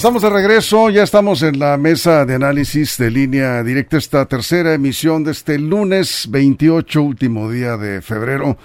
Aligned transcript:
Estamos 0.00 0.22
de 0.22 0.30
regreso, 0.30 0.88
ya 0.88 1.02
estamos 1.02 1.42
en 1.42 1.58
la 1.58 1.76
mesa 1.76 2.24
de 2.24 2.34
análisis 2.34 2.96
de 2.96 3.10
línea 3.10 3.62
directa, 3.62 3.98
esta 3.98 4.24
tercera 4.24 4.72
emisión 4.72 5.24
de 5.24 5.32
este 5.32 5.58
lunes 5.58 6.26
28, 6.30 7.02
último 7.02 7.50
día 7.50 7.76
de 7.76 8.00
febrero. 8.00 8.56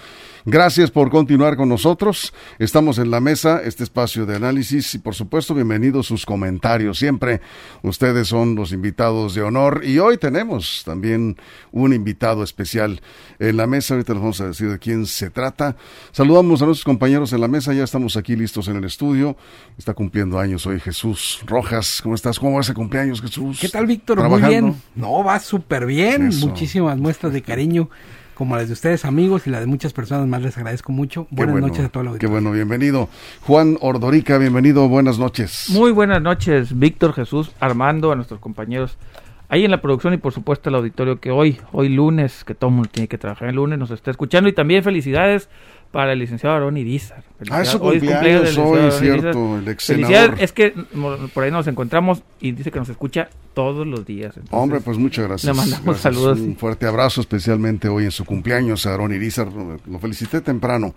Gracias 0.48 0.92
por 0.92 1.10
continuar 1.10 1.58
con 1.58 1.70
nosotros. 1.70 2.32
Estamos 2.60 3.00
en 3.00 3.10
la 3.10 3.20
mesa, 3.20 3.62
este 3.64 3.84
espacio 3.84 4.28
de 4.28 4.36
análisis 4.36 4.94
y 4.94 5.00
por 5.00 5.16
supuesto 5.16 5.56
bienvenidos 5.56 6.06
sus 6.06 6.24
comentarios. 6.24 7.00
Siempre 7.00 7.42
ustedes 7.82 8.28
son 8.28 8.54
los 8.54 8.72
invitados 8.72 9.34
de 9.34 9.42
honor 9.42 9.82
y 9.84 9.98
hoy 9.98 10.20
tenemos 10.20 10.84
también 10.86 11.36
un 11.72 11.94
invitado 11.94 12.44
especial 12.44 13.02
en 13.40 13.58
la 13.58 13.66
mesa. 13.66 13.96
Ahorita 13.96 14.14
les 14.14 14.22
vamos 14.22 14.40
a 14.40 14.46
decir 14.46 14.70
de 14.70 14.78
quién 14.78 15.08
se 15.08 15.32
trata. 15.32 15.78
Saludamos 16.12 16.62
a 16.62 16.68
nuestros 16.68 16.86
compañeros 16.86 17.34
en 17.34 17.42
la 17.42 17.48
mesa, 17.48 17.74
ya 17.74 17.84
estamos 17.84 18.16
aquí 18.16 18.36
listos 18.36 18.68
en 18.68 18.76
el 18.76 18.84
estudio. 18.84 19.36
Está 19.80 19.96
cumpliendo 19.96 20.38
años 20.38 20.68
hoy 20.68 20.80
Jesús 20.80 21.40
Rojas. 21.48 22.02
¿Cómo 22.04 22.14
estás? 22.14 22.38
¿Cómo 22.38 22.54
va 22.54 22.62
ese 22.62 22.76
cumpleaños 22.76 23.20
Jesús? 23.20 23.60
¿Qué 23.60 23.70
tal 23.70 23.88
Víctor? 23.88 24.22
Muy 24.30 24.44
bien. 24.44 24.76
No, 24.94 25.24
va 25.24 25.40
súper 25.40 25.88
bien. 25.88 26.30
Muchísimas 26.40 27.00
muestras 27.00 27.34
de 27.34 27.42
cariño 27.42 27.90
como 28.36 28.56
las 28.56 28.68
de 28.68 28.74
ustedes 28.74 29.06
amigos 29.06 29.48
y 29.48 29.50
la 29.50 29.60
de 29.60 29.66
muchas 29.66 29.94
personas 29.94 30.28
más 30.28 30.42
les 30.42 30.56
agradezco 30.58 30.92
mucho. 30.92 31.26
Buenas 31.32 31.56
noches 31.60 31.86
a 31.86 31.90
todos 31.90 32.06
los 32.06 32.18
Qué 32.18 32.28
bueno, 32.28 32.52
bienvenido. 32.52 33.10
Juan 33.42 33.78
Ordorica, 33.82 34.38
bienvenido, 34.38 34.88
buenas 34.88 35.18
noches. 35.18 35.70
Muy 35.70 35.92
buenas 35.92 36.22
noches, 36.22 36.78
Víctor, 36.78 37.14
Jesús, 37.14 37.52
Armando, 37.60 38.12
a 38.12 38.16
nuestros 38.16 38.40
compañeros 38.40 38.98
ahí 39.50 39.66
en 39.66 39.72
la 39.72 39.82
producción 39.82 40.14
y 40.14 40.18
por 40.18 40.34
supuesto 40.34 40.70
el 40.70 40.76
auditorio 40.76 41.20
que 41.20 41.32
hoy, 41.32 41.60
hoy 41.72 41.90
lunes, 41.90 42.44
que 42.44 42.56
todo 42.56 42.70
el 42.70 42.76
mundo 42.76 42.90
tiene 42.92 43.08
que 43.08 43.18
trabajar 43.18 43.50
el 43.50 43.56
lunes, 43.56 43.80
nos 43.80 43.92
está 43.92 44.12
escuchando 44.12 44.50
y 44.50 44.54
también 44.54 44.84
felicidades 44.84 45.50
para 45.92 46.12
el 46.12 46.20
licenciado 46.20 46.56
Aarón 46.56 46.76
Irizar. 46.76 47.24
Ah, 47.50 47.62
eso 47.62 47.82
hoy 47.82 48.00
cumpleaños, 48.00 48.58
hoy, 48.58 48.92
cierto, 48.92 49.58
el 49.60 49.68
ex 49.70 49.86
Felicidades, 49.86 50.42
es 50.42 50.52
que 50.52 50.74
por 51.34 51.44
ahí 51.44 51.52
nos 51.52 51.68
encontramos 51.68 52.22
y 52.42 52.52
dice 52.52 52.70
que 52.70 52.80
nos 52.80 52.90
escucha 52.90 53.30
todos 53.54 53.88
los 53.88 54.06
días. 54.06 54.36
Hombre, 54.52 54.82
pues 54.82 54.98
muchas 54.98 55.26
gracias. 55.26 55.56
Le 55.56 55.62
mandamos 55.62 55.98
saludos. 56.00 56.38
Un 56.40 56.58
fuerte 56.58 56.86
abrazo, 56.86 57.22
especialmente 57.22 57.88
hoy 57.88 58.04
en 58.04 58.12
su 58.12 58.26
cumpleaños, 58.26 58.86
Aarón 58.86 59.14
Irizar. 59.14 59.48
Lo 59.54 60.00
felicité 60.00 60.42
temprano. 60.42 60.96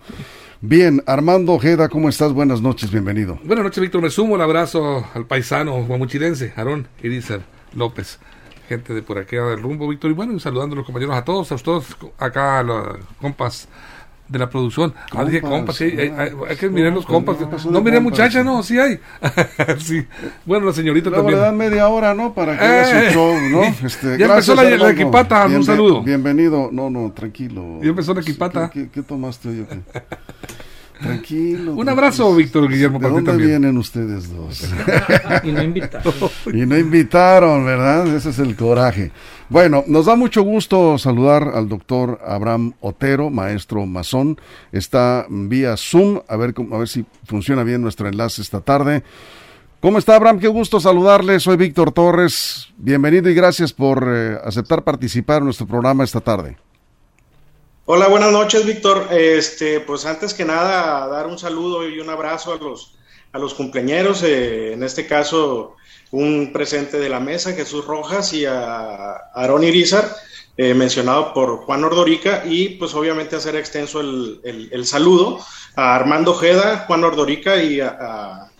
Bien, 0.59 1.01
Armando 1.05 1.53
Ojeda, 1.53 1.87
¿cómo 1.87 2.09
estás? 2.09 2.33
Buenas 2.33 2.61
noches, 2.61 2.91
bienvenido. 2.91 3.39
Buenas 3.45 3.63
noches, 3.63 3.81
Víctor. 3.81 4.01
Me 4.01 4.09
sumo 4.09 4.35
el 4.35 4.41
abrazo 4.41 5.05
al 5.13 5.25
paisano 5.25 5.85
guamuchirense, 5.85 6.51
Aarón 6.57 6.89
Irizar 7.01 7.39
López 7.73 8.19
gente 8.69 8.93
de 8.93 9.01
por 9.01 9.17
aquí 9.17 9.35
del 9.35 9.61
rumbo, 9.61 9.87
Víctor. 9.87 10.11
Y 10.11 10.13
bueno, 10.13 10.39
saludando 10.39 10.75
a 10.75 10.77
los 10.77 10.85
compañeros, 10.85 11.15
a 11.15 11.25
todos, 11.25 11.51
a 11.51 11.57
todos 11.57 11.97
acá, 12.19 12.59
a 12.59 12.63
los 12.63 12.97
compas 13.19 13.67
de 14.27 14.37
la 14.37 14.47
producción. 14.47 14.93
ah, 15.15 15.25
dije 15.25 15.41
compas, 15.41 15.75
sí, 15.75 15.85
hay, 15.85 16.55
que 16.55 16.69
mirar 16.69 16.93
los 16.93 17.05
compas. 17.05 17.37
No, 17.65 17.81
mire 17.81 17.99
muchacha, 17.99 18.43
no, 18.43 18.61
sí 18.61 18.77
hay. 18.77 18.99
sí. 19.79 20.05
Bueno, 20.45 20.67
la 20.67 20.73
señorita 20.73 21.09
también. 21.09 21.41
Le 21.41 21.51
media 21.51 21.87
hora, 21.89 22.13
¿no? 22.13 22.33
Para 22.33 22.57
que 22.57 22.63
haga 22.63 22.85
su 22.85 22.95
eh. 22.95 23.09
show, 23.11 23.35
¿no? 23.49 23.63
Este, 23.83 24.17
ya 24.19 24.27
empezó 24.27 24.53
la, 24.53 24.63
la, 24.63 24.91
equipata, 24.91 25.47
un 25.47 25.63
saludo. 25.63 26.03
Bienvenido, 26.03 26.69
no, 26.71 26.91
no, 26.91 27.11
tranquilo. 27.11 27.79
Ya 27.81 27.89
empezó 27.89 28.13
la 28.13 28.21
equipata. 28.21 28.69
¿Qué, 28.69 28.89
qué, 28.89 29.01
tomaste 29.01 29.49
hoy? 29.49 29.67
Tranquilo. 30.99 31.73
Un 31.75 31.87
abrazo, 31.87 32.35
Víctor 32.35 32.69
Guillermo. 32.69 32.99
¿De 32.99 33.09
dónde 33.09 33.37
vienen 33.37 33.77
ustedes 33.77 34.33
dos? 34.33 34.67
y 35.43 35.51
no 35.51 35.63
invitaron. 35.63 36.13
y 36.53 36.65
no 36.65 36.77
invitaron, 36.77 37.65
¿verdad? 37.65 38.07
Ese 38.15 38.29
es 38.29 38.39
el 38.39 38.55
coraje. 38.55 39.11
Bueno, 39.47 39.83
nos 39.87 40.05
da 40.05 40.15
mucho 40.15 40.43
gusto 40.43 40.97
saludar 40.97 41.51
al 41.55 41.69
doctor 41.69 42.19
Abraham 42.25 42.73
Otero, 42.81 43.29
maestro 43.29 43.85
masón. 43.85 44.39
Está 44.71 45.25
vía 45.29 45.75
Zoom, 45.77 46.19
a 46.27 46.35
ver, 46.35 46.53
a 46.71 46.77
ver 46.77 46.87
si 46.87 47.05
funciona 47.25 47.63
bien 47.63 47.81
nuestro 47.81 48.07
enlace 48.07 48.41
esta 48.41 48.61
tarde. 48.61 49.03
¿Cómo 49.81 49.97
está 49.97 50.17
Abraham? 50.17 50.39
Qué 50.39 50.49
gusto 50.49 50.81
saludarle. 50.81 51.39
Soy 51.39 51.55
Víctor 51.55 51.93
Torres. 51.93 52.67
Bienvenido 52.77 53.29
y 53.29 53.33
gracias 53.33 53.71
por 53.71 54.05
eh, 54.07 54.37
aceptar 54.43 54.83
participar 54.83 55.37
en 55.37 55.45
nuestro 55.45 55.65
programa 55.65 56.03
esta 56.03 56.19
tarde. 56.19 56.57
Hola, 57.91 58.07
buenas 58.07 58.31
noches, 58.31 58.67
Víctor. 58.67 59.07
Este, 59.09 59.79
pues 59.79 60.05
antes 60.05 60.35
que 60.35 60.45
nada, 60.45 61.07
dar 61.07 61.25
un 61.25 61.39
saludo 61.39 61.89
y 61.89 61.99
un 61.99 62.07
abrazo 62.11 62.53
a 62.53 62.57
los, 62.57 62.93
a 63.31 63.39
los 63.39 63.55
cumpleañeros, 63.55 64.21
eh, 64.21 64.73
en 64.73 64.83
este 64.83 65.07
caso, 65.07 65.75
un 66.11 66.53
presente 66.53 66.99
de 66.99 67.09
la 67.09 67.19
mesa, 67.19 67.53
Jesús 67.53 67.85
Rojas, 67.85 68.31
y 68.33 68.45
a 68.45 69.13
Aaron 69.33 69.63
Irizar, 69.63 70.07
eh, 70.55 70.75
mencionado 70.75 71.33
por 71.33 71.61
Juan 71.61 71.83
Ordorica, 71.83 72.43
y 72.45 72.75
pues 72.75 72.93
obviamente 72.93 73.37
hacer 73.37 73.55
extenso 73.55 74.01
el, 74.01 74.85
saludo 74.85 75.39
a 75.75 75.95
Armando 75.95 76.35
Jeda, 76.35 76.85
Juan 76.85 77.03
Ordorica 77.03 77.57
y 77.57 77.79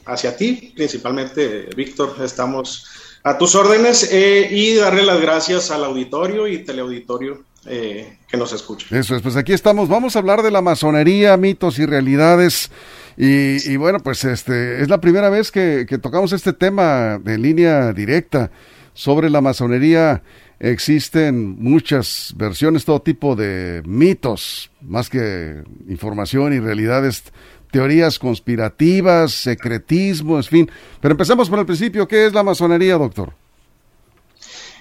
hacia 0.08 0.36
ti, 0.38 0.74
principalmente, 0.76 1.70
Víctor, 1.76 2.16
estamos 2.24 2.88
a 3.22 3.38
tus 3.38 3.54
órdenes, 3.54 4.12
eh, 4.12 4.48
y 4.50 4.74
darle 4.74 5.04
las 5.04 5.22
gracias 5.22 5.70
al 5.70 5.84
auditorio 5.84 6.48
y 6.48 6.64
teleauditorio 6.64 7.44
eh, 7.72 8.18
que 8.28 8.36
nos 8.36 8.52
escuche. 8.52 8.98
Eso 8.98 9.16
es, 9.16 9.22
pues 9.22 9.36
aquí 9.36 9.54
estamos, 9.54 9.88
vamos 9.88 10.16
a 10.16 10.20
hablar 10.20 10.42
de 10.42 10.50
la 10.50 10.62
masonería, 10.62 11.38
mitos 11.38 11.78
y 11.78 11.86
realidades. 11.86 12.72
Y, 13.16 13.76
bueno, 13.76 14.00
pues 14.00 14.24
este 14.24 14.82
es 14.82 14.90
la 14.90 15.02
primera 15.02 15.30
vez 15.30 15.52
que, 15.52 15.86
tocamos 16.02 16.32
este 16.32 16.54
tema 16.54 17.20
de 17.20 17.38
línea 17.38 17.92
directa 17.92 18.50
sobre 18.94 19.30
la 19.30 19.42
masonería. 19.42 20.24
Existen 20.60 21.62
muchas 21.62 22.34
versiones, 22.38 22.86
todo 22.86 23.02
tipo 23.02 23.36
de 23.36 23.84
mitos, 23.86 24.72
más 24.82 25.10
que 25.10 25.62
información 25.90 26.54
y 26.54 26.60
realidades, 26.60 27.24
teorías 27.72 28.18
conspirativas, 28.18 29.34
secretismo, 29.34 30.38
en 30.38 30.44
fin. 30.44 30.72
Pero 31.02 31.12
empecemos 31.12 31.50
por 31.50 31.60
el 31.60 31.66
principio. 31.66 32.08
¿Qué 32.08 32.26
es 32.26 32.34
la 32.34 32.42
masonería, 32.42 32.96
doctor? 32.96 33.34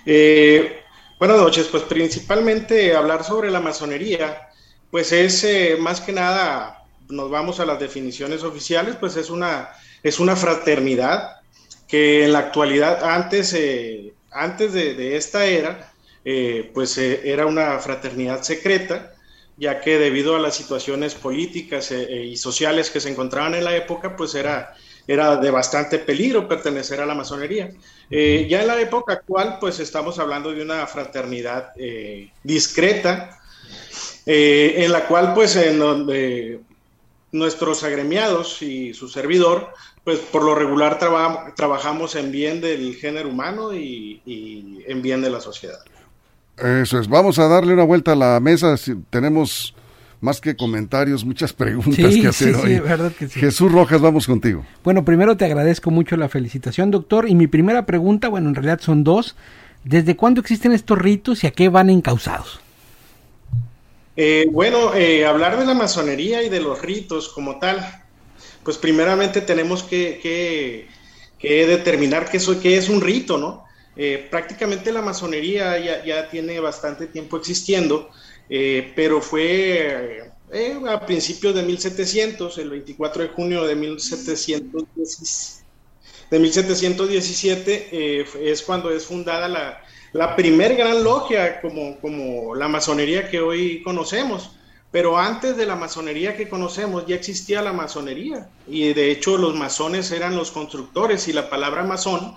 Eh, 0.06 0.78
Buenas 1.18 1.38
noches, 1.38 1.66
pues 1.66 1.82
principalmente 1.82 2.94
hablar 2.94 3.24
sobre 3.24 3.50
la 3.50 3.58
masonería, 3.58 4.50
pues 4.88 5.10
es 5.10 5.42
eh, 5.42 5.76
más 5.76 6.00
que 6.00 6.12
nada, 6.12 6.84
nos 7.08 7.28
vamos 7.28 7.58
a 7.58 7.66
las 7.66 7.80
definiciones 7.80 8.44
oficiales, 8.44 8.94
pues 8.94 9.16
es 9.16 9.28
una, 9.28 9.70
es 10.04 10.20
una 10.20 10.36
fraternidad 10.36 11.38
que 11.88 12.24
en 12.24 12.32
la 12.32 12.38
actualidad, 12.38 13.02
antes, 13.02 13.52
eh, 13.54 14.14
antes 14.30 14.72
de, 14.72 15.16
esta 15.16 15.44
era, 15.44 15.92
eh, 16.24 16.70
pues 16.72 16.96
era 16.98 17.46
una 17.46 17.80
fraternidad 17.80 18.42
secreta, 18.42 19.12
ya 19.56 19.80
que 19.80 19.98
debido 19.98 20.36
a 20.36 20.38
las 20.38 20.54
situaciones 20.54 21.16
políticas 21.16 21.90
y 21.90 22.36
sociales 22.36 22.90
que 22.90 23.00
se 23.00 23.10
encontraban 23.10 23.56
en 23.56 23.64
la 23.64 23.74
época, 23.74 24.14
pues 24.14 24.36
era 24.36 24.72
era 25.08 25.36
de 25.36 25.50
bastante 25.50 25.98
peligro 25.98 26.46
pertenecer 26.46 27.00
a 27.00 27.06
la 27.06 27.14
masonería. 27.14 27.70
Eh, 28.10 28.46
ya 28.48 28.60
en 28.60 28.66
la 28.66 28.78
época 28.78 29.14
actual, 29.14 29.56
pues 29.58 29.80
estamos 29.80 30.18
hablando 30.18 30.52
de 30.52 30.62
una 30.62 30.86
fraternidad 30.86 31.72
eh, 31.76 32.30
discreta, 32.44 33.40
eh, 34.26 34.74
en 34.76 34.92
la 34.92 35.06
cual, 35.06 35.32
pues, 35.32 35.56
en 35.56 35.78
donde 35.78 36.60
nuestros 37.32 37.84
agremiados 37.84 38.60
y 38.60 38.92
su 38.92 39.08
servidor, 39.08 39.72
pues 40.04 40.18
por 40.18 40.44
lo 40.44 40.54
regular 40.54 40.98
trabajamos 41.56 42.14
en 42.14 42.30
bien 42.30 42.60
del 42.60 42.94
género 42.96 43.30
humano 43.30 43.72
y, 43.72 44.20
y, 44.26 44.84
en 44.86 45.00
bien 45.00 45.22
de 45.22 45.30
la 45.30 45.40
sociedad. 45.40 45.78
Eso 46.58 46.98
es, 46.98 47.08
vamos 47.08 47.38
a 47.38 47.48
darle 47.48 47.72
una 47.72 47.84
vuelta 47.84 48.12
a 48.12 48.16
la 48.16 48.40
mesa, 48.40 48.76
si 48.76 48.94
tenemos 49.10 49.74
más 50.20 50.40
que 50.40 50.56
comentarios, 50.56 51.24
muchas 51.24 51.52
preguntas 51.52 51.96
que 51.96 52.26
hacer 52.26 52.54
sí, 52.54 52.60
hoy. 52.60 52.74
Sí, 52.74 52.80
verdad 52.80 53.12
que 53.12 53.28
sí. 53.28 53.38
Jesús 53.40 53.70
Rojas, 53.70 54.00
vamos 54.00 54.26
contigo. 54.26 54.64
Bueno, 54.82 55.04
primero 55.04 55.36
te 55.36 55.44
agradezco 55.44 55.90
mucho 55.90 56.16
la 56.16 56.28
felicitación, 56.28 56.90
doctor. 56.90 57.28
Y 57.28 57.34
mi 57.34 57.46
primera 57.46 57.86
pregunta, 57.86 58.28
bueno, 58.28 58.48
en 58.48 58.54
realidad 58.54 58.80
son 58.80 59.04
dos. 59.04 59.36
¿Desde 59.84 60.16
cuándo 60.16 60.40
existen 60.40 60.72
estos 60.72 60.98
ritos 60.98 61.44
y 61.44 61.46
a 61.46 61.52
qué 61.52 61.68
van 61.68 61.88
encausados? 61.88 62.60
Eh, 64.16 64.48
bueno, 64.50 64.94
eh, 64.94 65.24
hablar 65.24 65.56
de 65.56 65.64
la 65.64 65.74
masonería 65.74 66.42
y 66.42 66.48
de 66.48 66.60
los 66.60 66.82
ritos 66.82 67.28
como 67.28 67.60
tal, 67.60 67.78
pues 68.64 68.76
primeramente 68.76 69.40
tenemos 69.40 69.84
que, 69.84 70.88
determinar 71.40 72.28
qué, 72.28 72.76
es 72.76 72.88
un 72.88 73.00
rito, 73.00 73.38
¿no? 73.38 73.64
Eh, 73.96 74.26
prácticamente 74.28 74.90
la 74.90 75.02
masonería 75.02 75.78
ya, 75.78 76.04
ya, 76.04 76.28
tiene 76.28 76.58
bastante 76.58 77.06
tiempo 77.06 77.36
existiendo 77.36 78.10
eh, 78.48 78.92
pero 78.96 79.20
fue 79.20 80.30
eh, 80.52 80.80
a 80.88 81.04
principios 81.04 81.54
de 81.54 81.62
1700, 81.62 82.56
el 82.58 82.70
24 82.70 83.22
de 83.22 83.28
junio 83.28 83.64
de, 83.64 83.74
1717, 83.76 85.64
de 86.30 86.38
1717 86.38 87.88
eh, 87.92 88.24
es 88.42 88.62
cuando 88.62 88.90
es 88.90 89.04
fundada 89.04 89.48
la, 89.48 89.82
la 90.12 90.34
primer 90.34 90.76
gran 90.76 91.04
logia 91.04 91.60
como, 91.60 91.98
como 92.00 92.54
la 92.54 92.68
masonería 92.68 93.28
que 93.30 93.40
hoy 93.40 93.82
conocemos. 93.82 94.52
Pero 94.90 95.18
antes 95.18 95.54
de 95.58 95.66
la 95.66 95.76
masonería 95.76 96.34
que 96.34 96.48
conocemos 96.48 97.04
ya 97.06 97.14
existía 97.14 97.60
la 97.60 97.74
masonería. 97.74 98.48
Y 98.66 98.94
de 98.94 99.10
hecho 99.10 99.36
los 99.36 99.54
masones 99.54 100.10
eran 100.12 100.34
los 100.34 100.50
constructores. 100.50 101.28
Y 101.28 101.34
la 101.34 101.50
palabra 101.50 101.84
masón 101.84 102.34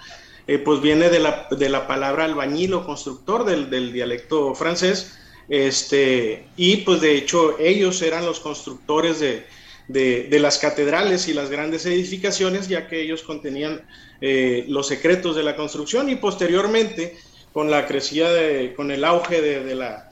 pues 0.65 0.81
viene 0.81 1.09
de 1.09 1.19
la, 1.19 1.47
de 1.49 1.69
la 1.69 1.87
palabra 1.87 2.25
albañil 2.25 2.73
o 2.73 2.85
constructor 2.85 3.45
del, 3.45 3.69
del 3.69 3.93
dialecto 3.93 4.53
francés 4.53 5.17
este, 5.51 6.45
y 6.55 6.77
pues 6.77 7.01
de 7.01 7.13
hecho 7.13 7.59
ellos 7.59 8.01
eran 8.01 8.25
los 8.25 8.39
constructores 8.39 9.19
de, 9.19 9.45
de, 9.89 10.39
las 10.39 10.57
catedrales 10.59 11.27
y 11.27 11.33
las 11.33 11.49
grandes 11.49 11.85
edificaciones, 11.85 12.69
ya 12.69 12.87
que 12.87 13.01
ellos 13.01 13.21
contenían 13.21 13.85
eh, 14.21 14.63
los 14.69 14.87
secretos 14.87 15.35
de 15.35 15.43
la 15.43 15.57
construcción 15.57 16.07
y 16.07 16.15
posteriormente 16.15 17.17
con 17.51 17.69
la 17.69 17.85
crecida 17.85 18.31
de, 18.31 18.73
con 18.75 18.91
el 18.91 19.03
auge 19.03 19.41
de, 19.41 19.75
la 19.75 20.09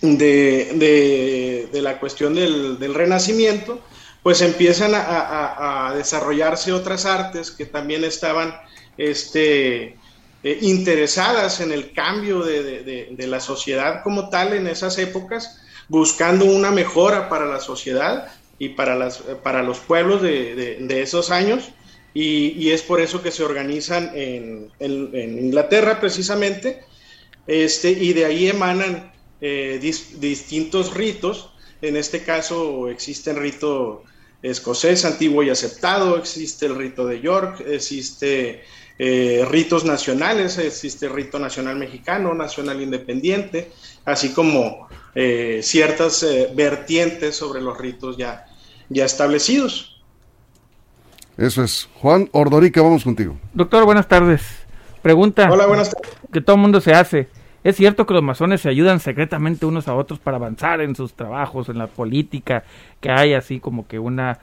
de, 0.00 1.68
la 1.82 2.00
cuestión 2.00 2.34
del, 2.34 2.94
renacimiento, 2.94 3.80
pues 4.22 4.40
empiezan 4.40 4.92
a, 4.94 5.92
desarrollarse 5.94 6.72
otras 6.72 7.04
artes 7.04 7.50
que 7.50 7.66
también 7.66 8.02
estaban 8.02 8.54
este, 8.96 9.98
eh, 10.44 10.58
interesadas 10.60 11.60
en 11.60 11.70
el 11.70 11.92
cambio 11.92 12.42
de, 12.42 13.14
la 13.18 13.40
sociedad 13.40 14.02
como 14.02 14.28
tal 14.28 14.52
en 14.54 14.66
esas 14.66 14.98
épocas, 14.98 15.60
buscando 15.88 16.44
una 16.44 16.70
mejora 16.70 17.28
para 17.28 17.46
la 17.46 17.60
sociedad 17.60 18.32
y 18.58 18.70
para, 18.70 18.96
las, 18.96 19.18
para 19.42 19.62
los 19.62 19.78
pueblos 19.78 20.20
de, 20.22 21.02
esos 21.02 21.30
años. 21.30 21.70
Y, 22.14 22.70
es 22.70 22.82
por 22.82 23.00
eso 23.00 23.22
que 23.22 23.30
se 23.30 23.44
organizan 23.44 24.10
en, 24.14 24.70
Inglaterra 24.80 26.00
precisamente, 26.00 26.82
este, 27.46 27.90
y 27.90 28.12
de 28.12 28.24
ahí 28.24 28.48
emanan 28.48 29.12
eh, 29.40 29.78
distintos 29.80 30.94
ritos. 30.94 31.50
En 31.80 31.96
este 31.96 32.22
caso 32.22 32.88
existe 32.88 33.30
el 33.30 33.36
rito 33.36 34.04
escocés 34.42 35.04
antiguo 35.04 35.42
y 35.42 35.50
aceptado, 35.50 36.18
existe 36.18 36.66
el 36.66 36.74
rito 36.74 37.06
de 37.06 37.20
York, 37.20 37.62
existe 37.66 38.64
eh, 39.04 39.44
ritos 39.50 39.84
nacionales, 39.84 40.58
existe 40.58 41.06
el 41.06 41.12
rito 41.12 41.40
nacional 41.40 41.76
mexicano, 41.76 42.34
nacional 42.34 42.80
independiente, 42.80 43.72
así 44.04 44.32
como 44.32 44.86
eh, 45.14 45.58
ciertas 45.62 46.24
vertientes 46.54 47.34
sobre 47.34 47.60
los 47.60 47.76
ritos 47.76 48.16
ya, 48.16 48.46
ya 48.88 49.04
establecidos. 49.04 50.00
Eso 51.36 51.64
es. 51.64 51.88
Juan 52.00 52.28
Ordorica, 52.30 52.80
vamos 52.80 53.02
contigo. 53.02 53.36
Doctor, 53.54 53.84
buenas 53.84 54.06
tardes. 54.06 54.42
Pregunta. 55.02 55.48
Hola, 55.50 55.66
buenas 55.66 55.90
tardes. 55.90 56.12
Que 56.32 56.40
todo 56.40 56.54
el 56.56 56.62
mundo 56.62 56.80
se 56.80 56.92
hace. 56.92 57.28
¿Es 57.64 57.76
cierto 57.76 58.06
que 58.06 58.14
los 58.14 58.22
masones 58.22 58.60
se 58.60 58.68
ayudan 58.68 59.00
secretamente 59.00 59.66
unos 59.66 59.88
a 59.88 59.94
otros 59.94 60.18
para 60.18 60.36
avanzar 60.36 60.80
en 60.80 60.96
sus 60.96 61.14
trabajos, 61.14 61.68
en 61.68 61.78
la 61.78 61.86
política, 61.86 62.64
que 63.00 63.10
hay 63.10 63.34
así 63.34 63.60
como 63.60 63.86
que 63.86 63.98
una, 63.98 64.38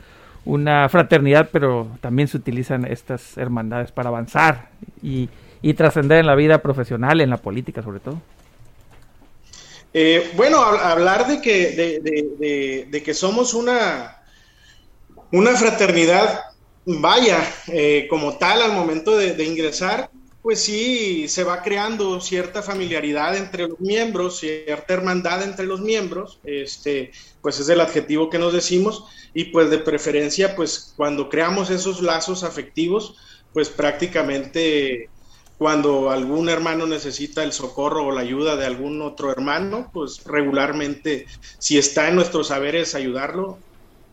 una 0.45 0.89
fraternidad, 0.89 1.49
pero 1.51 1.87
también 2.01 2.27
se 2.27 2.37
utilizan 2.37 2.85
estas 2.85 3.37
hermandades 3.37 3.91
para 3.91 4.09
avanzar 4.09 4.69
y, 5.01 5.29
y 5.61 5.73
trascender 5.73 6.19
en 6.19 6.27
la 6.27 6.35
vida 6.35 6.61
profesional, 6.61 7.21
en 7.21 7.29
la 7.29 7.37
política 7.37 7.83
sobre 7.83 7.99
todo? 7.99 8.21
Eh, 9.93 10.31
bueno, 10.35 10.61
hablar 10.61 11.27
de 11.27 11.41
que, 11.41 12.87
de, 12.89 13.03
que 13.03 13.13
somos 13.13 13.53
una, 13.53 14.17
una 15.31 15.51
fraternidad, 15.55 16.41
vaya, 16.85 17.39
eh, 17.67 18.07
como 18.09 18.37
tal 18.37 18.61
al 18.61 18.73
momento 18.73 19.17
de, 19.17 19.43
ingresar, 19.43 20.11
pues 20.41 20.61
sí, 20.61 21.27
se 21.27 21.43
va 21.43 21.61
creando 21.61 22.21
cierta 22.21 22.61
familiaridad 22.61 23.35
entre 23.35 23.67
los 23.67 23.79
miembros, 23.79 24.39
cierta 24.39 24.93
hermandad 24.93 25.43
entre 25.43 25.65
los 25.65 25.81
miembros, 25.81 26.39
este, 26.43 27.11
pues 27.41 27.59
es 27.59 27.67
el 27.69 27.81
adjetivo 27.81 28.29
que 28.29 28.39
nos 28.39 28.53
decimos, 28.53 29.05
y 29.33 29.45
pues 29.45 29.69
de 29.69 29.79
preferencia, 29.79 30.55
pues 30.55 30.93
cuando 30.95 31.29
creamos 31.29 31.69
esos 31.69 32.01
lazos 32.01 32.43
afectivos, 32.43 33.15
pues 33.53 33.69
prácticamente 33.69 35.09
cuando 35.57 36.09
algún 36.09 36.47
hermano 36.47 36.87
necesita 36.87 37.43
el 37.43 37.51
socorro 37.51 38.05
o 38.05 38.11
la 38.11 38.21
ayuda 38.21 38.55
de 38.55 38.65
algún 38.65 39.01
otro 39.01 39.31
hermano, 39.31 39.89
pues 39.91 40.23
regularmente, 40.23 41.27
si 41.57 41.77
está 41.77 42.07
en 42.07 42.15
nuestros 42.15 42.47
saberes 42.47 42.95
ayudarlo, 42.95 43.59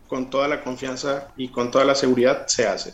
con 0.07 0.29
toda 0.29 0.47
la 0.47 0.63
confianza 0.63 1.29
y 1.37 1.49
con 1.49 1.71
toda 1.71 1.85
la 1.85 1.95
seguridad 1.95 2.47
se 2.47 2.67
hace. 2.67 2.93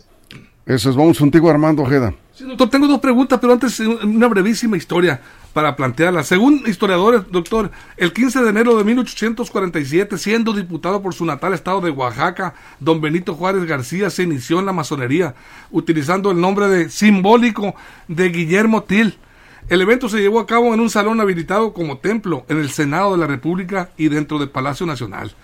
Eso 0.66 0.88
es, 0.88 0.96
vamos 0.96 1.18
contigo 1.18 1.50
Armando 1.50 1.82
Ojeda. 1.82 2.14
Sí, 2.32 2.44
doctor, 2.44 2.70
tengo 2.70 2.86
dos 2.88 2.98
preguntas, 2.98 3.38
pero 3.38 3.52
antes 3.52 3.78
una 3.80 4.26
brevísima 4.28 4.78
historia 4.78 5.20
para 5.52 5.76
plantearla. 5.76 6.24
Según 6.24 6.62
historiadores, 6.66 7.22
doctor, 7.30 7.70
el 7.98 8.12
15 8.14 8.42
de 8.42 8.48
enero 8.48 8.76
de 8.76 8.82
1847, 8.82 10.16
siendo 10.16 10.54
diputado 10.54 11.02
por 11.02 11.12
su 11.12 11.26
natal 11.26 11.52
estado 11.52 11.82
de 11.82 11.90
Oaxaca, 11.90 12.54
don 12.80 13.02
Benito 13.02 13.34
Juárez 13.34 13.64
García 13.66 14.08
se 14.08 14.22
inició 14.22 14.58
en 14.58 14.66
la 14.66 14.72
masonería, 14.72 15.34
utilizando 15.70 16.30
el 16.30 16.40
nombre 16.40 16.66
de 16.68 16.88
simbólico 16.88 17.74
de 18.08 18.30
Guillermo 18.30 18.84
Til. 18.84 19.18
El 19.68 19.82
evento 19.82 20.08
se 20.08 20.18
llevó 20.18 20.40
a 20.40 20.46
cabo 20.46 20.72
en 20.72 20.80
un 20.80 20.90
salón 20.90 21.20
habilitado 21.20 21.74
como 21.74 21.98
templo 21.98 22.46
en 22.48 22.58
el 22.58 22.70
Senado 22.70 23.12
de 23.12 23.18
la 23.18 23.26
República 23.26 23.90
y 23.98 24.08
dentro 24.08 24.38
del 24.38 24.48
Palacio 24.48 24.86
Nacional. 24.86 25.34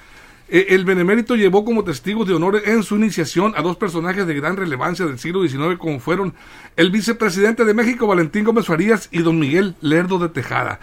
Eh, 0.52 0.74
el 0.74 0.84
Benemérito 0.84 1.36
llevó 1.36 1.64
como 1.64 1.84
testigos 1.84 2.26
de 2.26 2.34
honor 2.34 2.60
en 2.64 2.82
su 2.82 2.96
iniciación 2.96 3.54
a 3.56 3.62
dos 3.62 3.76
personajes 3.76 4.26
de 4.26 4.34
gran 4.34 4.56
relevancia 4.56 5.06
del 5.06 5.20
siglo 5.20 5.46
XIX, 5.46 5.78
como 5.78 6.00
fueron 6.00 6.34
el 6.76 6.90
vicepresidente 6.90 7.64
de 7.64 7.72
México, 7.72 8.08
Valentín 8.08 8.44
Gómez 8.44 8.66
Farías, 8.66 9.08
y 9.12 9.22
don 9.22 9.38
Miguel 9.38 9.76
Lerdo 9.80 10.18
de 10.18 10.28
Tejada. 10.28 10.80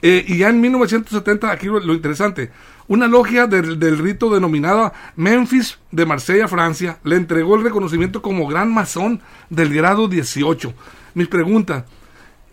Eh, 0.00 0.24
y 0.26 0.38
ya 0.38 0.48
en 0.48 0.62
1970, 0.62 1.50
aquí 1.50 1.66
lo, 1.66 1.92
interesante, 1.92 2.50
una 2.88 3.06
logia 3.06 3.46
del, 3.46 3.78
del, 3.78 3.98
rito 3.98 4.32
denominada 4.32 4.94
Memphis 5.14 5.78
de 5.90 6.06
Marsella, 6.06 6.48
Francia, 6.48 6.96
le 7.04 7.16
entregó 7.16 7.56
el 7.56 7.64
reconocimiento 7.64 8.22
como 8.22 8.48
gran 8.48 8.72
masón 8.72 9.20
del 9.50 9.74
grado 9.74 10.08
18. 10.08 10.72
Mis 11.14 11.28
preguntas, 11.28 11.84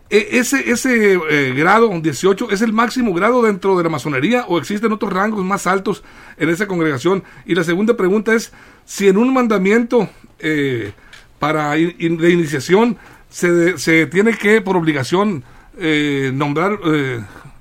ese, 0.10 0.72
ese 0.72 1.14
eh, 1.14 1.54
grado 1.54 1.90
18 1.90 2.50
es 2.50 2.62
el 2.62 2.74
máximo 2.74 3.14
grado 3.14 3.44
dentro 3.44 3.78
de 3.78 3.84
la 3.84 3.90
masonería 3.90 4.46
o 4.48 4.58
existen 4.58 4.92
otros 4.92 5.14
rangos 5.14 5.46
más 5.46 5.68
altos 5.68 6.04
en 6.38 6.50
esa 6.50 6.66
congregación. 6.66 7.24
Y 7.46 7.54
la 7.54 7.64
segunda 7.64 7.96
pregunta 7.96 8.34
es 8.34 8.52
si 8.86 9.08
en 9.08 9.18
un 9.18 9.32
mandamiento 9.32 10.10
eh, 10.40 10.94
para 11.38 11.74
de 11.74 12.32
iniciación 12.32 12.98
se, 13.30 13.78
se, 13.78 14.08
tiene 14.08 14.36
que 14.36 14.62
por 14.62 14.76
obligación 14.78 15.44
eh, 15.78 16.32
nombrar 16.34 16.80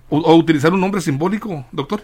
o, 0.09 0.35
utilizar 0.35 0.73
un 0.73 0.81
nombre 0.81 1.03
simbólico, 1.03 1.67
doctor. 1.71 2.03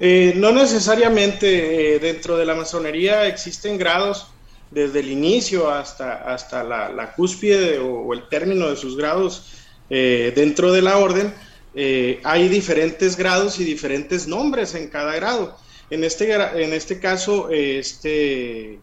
no 0.00 0.52
necesariamente 0.52 2.00
dentro 2.00 2.36
de 2.36 2.44
la 2.44 2.56
masonería 2.56 3.28
existen 3.28 3.78
grados 3.78 4.32
desde 4.70 5.00
el 5.00 5.10
inicio 5.10 5.70
hasta, 5.70 6.32
hasta 6.32 6.62
la, 6.62 7.12
cúspide 7.14 7.78
o, 7.78 8.12
el 8.12 8.28
término 8.28 8.68
de 8.68 8.76
sus 8.76 8.96
grados 8.96 9.44
eh, 9.90 10.32
dentro 10.34 10.72
de 10.72 10.82
la 10.82 10.98
orden, 10.98 11.32
eh, 11.74 12.20
hay 12.24 12.48
diferentes 12.48 13.16
grados 13.16 13.60
y 13.60 13.64
diferentes 13.64 14.26
nombres 14.26 14.74
en 14.74 14.88
cada 14.88 15.14
grado. 15.14 15.56
En 15.90 16.04
este, 16.04 16.34
en 16.34 16.74
este 16.74 17.00
caso, 17.00 17.48
este, 17.50 18.78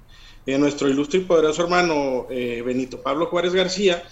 eh, 0.46 0.58
nuestro 0.58 0.90
ilustre 0.90 1.20
y 1.20 1.24
poderoso 1.24 1.64
hermano 1.64 2.28
Benito 2.30 3.02
Pablo 3.02 3.28
Juárez 3.28 3.54
García, 3.54 4.04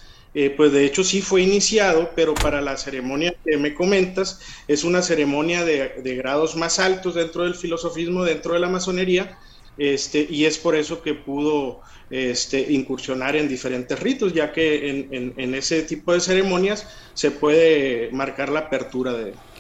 pues 0.58 0.72
de 0.72 0.86
hecho 0.86 1.04
sí 1.04 1.22
fue 1.22 1.42
iniciado, 1.44 2.12
pero 2.16 2.34
para 2.34 2.60
la 2.60 2.76
ceremonia 2.78 3.36
que 3.44 3.58
me 3.58 3.76
comentas, 3.76 4.40
es 4.68 4.84
una 4.84 5.04
ceremonia 5.04 5.64
de, 5.64 5.90
de 6.04 6.16
grados 6.16 6.56
más 6.56 6.80
altos 6.80 7.14
dentro 7.16 7.44
del 7.44 7.54
filosofismo, 7.54 8.24
dentro 8.24 8.54
de 8.54 8.60
la 8.60 8.70
masonería, 8.70 9.38
este, 9.78 10.26
y 10.30 10.46
es 10.46 10.58
por 10.58 10.76
eso 10.76 11.02
que 11.02 11.14
pudo 11.14 11.82
este, 12.10 12.72
incursionar 12.72 13.36
en 13.36 13.48
diferentes 13.48 14.00
ritos, 14.00 14.34
ya 14.34 14.52
que 14.52 15.08
en, 15.10 15.56
ese 15.56 15.82
tipo 15.82 16.14
de 16.14 16.20
ceremonias 16.20 16.88
se 17.14 17.32
puede 17.32 18.10
marcar 18.12 18.50
la 18.50 18.62
apertura 18.62 19.14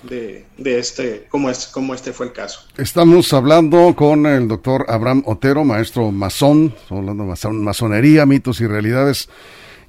de, 0.04 0.46
este, 0.64 1.26
como, 1.30 1.50
es, 1.50 1.68
como 1.68 1.94
este 1.94 2.14
fue 2.14 2.28
el 2.28 2.34
caso. 2.34 2.62
Estamos 2.78 3.34
hablando 3.34 3.96
con 3.96 4.26
el 4.26 4.48
doctor 4.48 4.86
Abraham 4.88 5.24
Otero, 5.26 5.64
maestro 5.64 6.12
masón, 6.12 6.76
hablando 6.90 7.26
de 7.26 7.50
masonería, 7.54 8.26
mitos 8.26 8.62
y 8.62 8.68
realidades. 8.68 9.30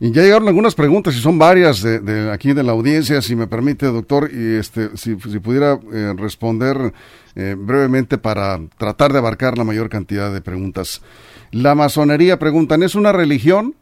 Y 0.00 0.10
ya 0.10 0.22
llegaron 0.22 0.48
algunas 0.48 0.74
preguntas, 0.74 1.14
y 1.14 1.20
son 1.20 1.38
varias 1.38 1.82
de, 1.82 2.30
aquí 2.32 2.52
de 2.52 2.62
la 2.62 2.72
audiencia, 2.72 3.22
si 3.22 3.36
me 3.36 3.46
permite, 3.46 3.86
doctor, 3.86 4.30
y 4.32 4.56
este, 4.56 4.96
si, 4.96 5.14
pudiera 5.14 5.78
eh, 5.92 6.14
responder 6.16 6.92
eh, 7.36 7.54
brevemente 7.56 8.18
para 8.18 8.60
tratar 8.76 9.12
de 9.12 9.18
abarcar 9.18 9.56
la 9.56 9.64
mayor 9.64 9.88
cantidad 9.88 10.32
de 10.32 10.40
preguntas. 10.40 11.00
La 11.52 11.74
masonería, 11.74 12.38
preguntan, 12.38 12.82
¿es 12.82 12.94
una 12.94 13.12
religión? 13.12 13.74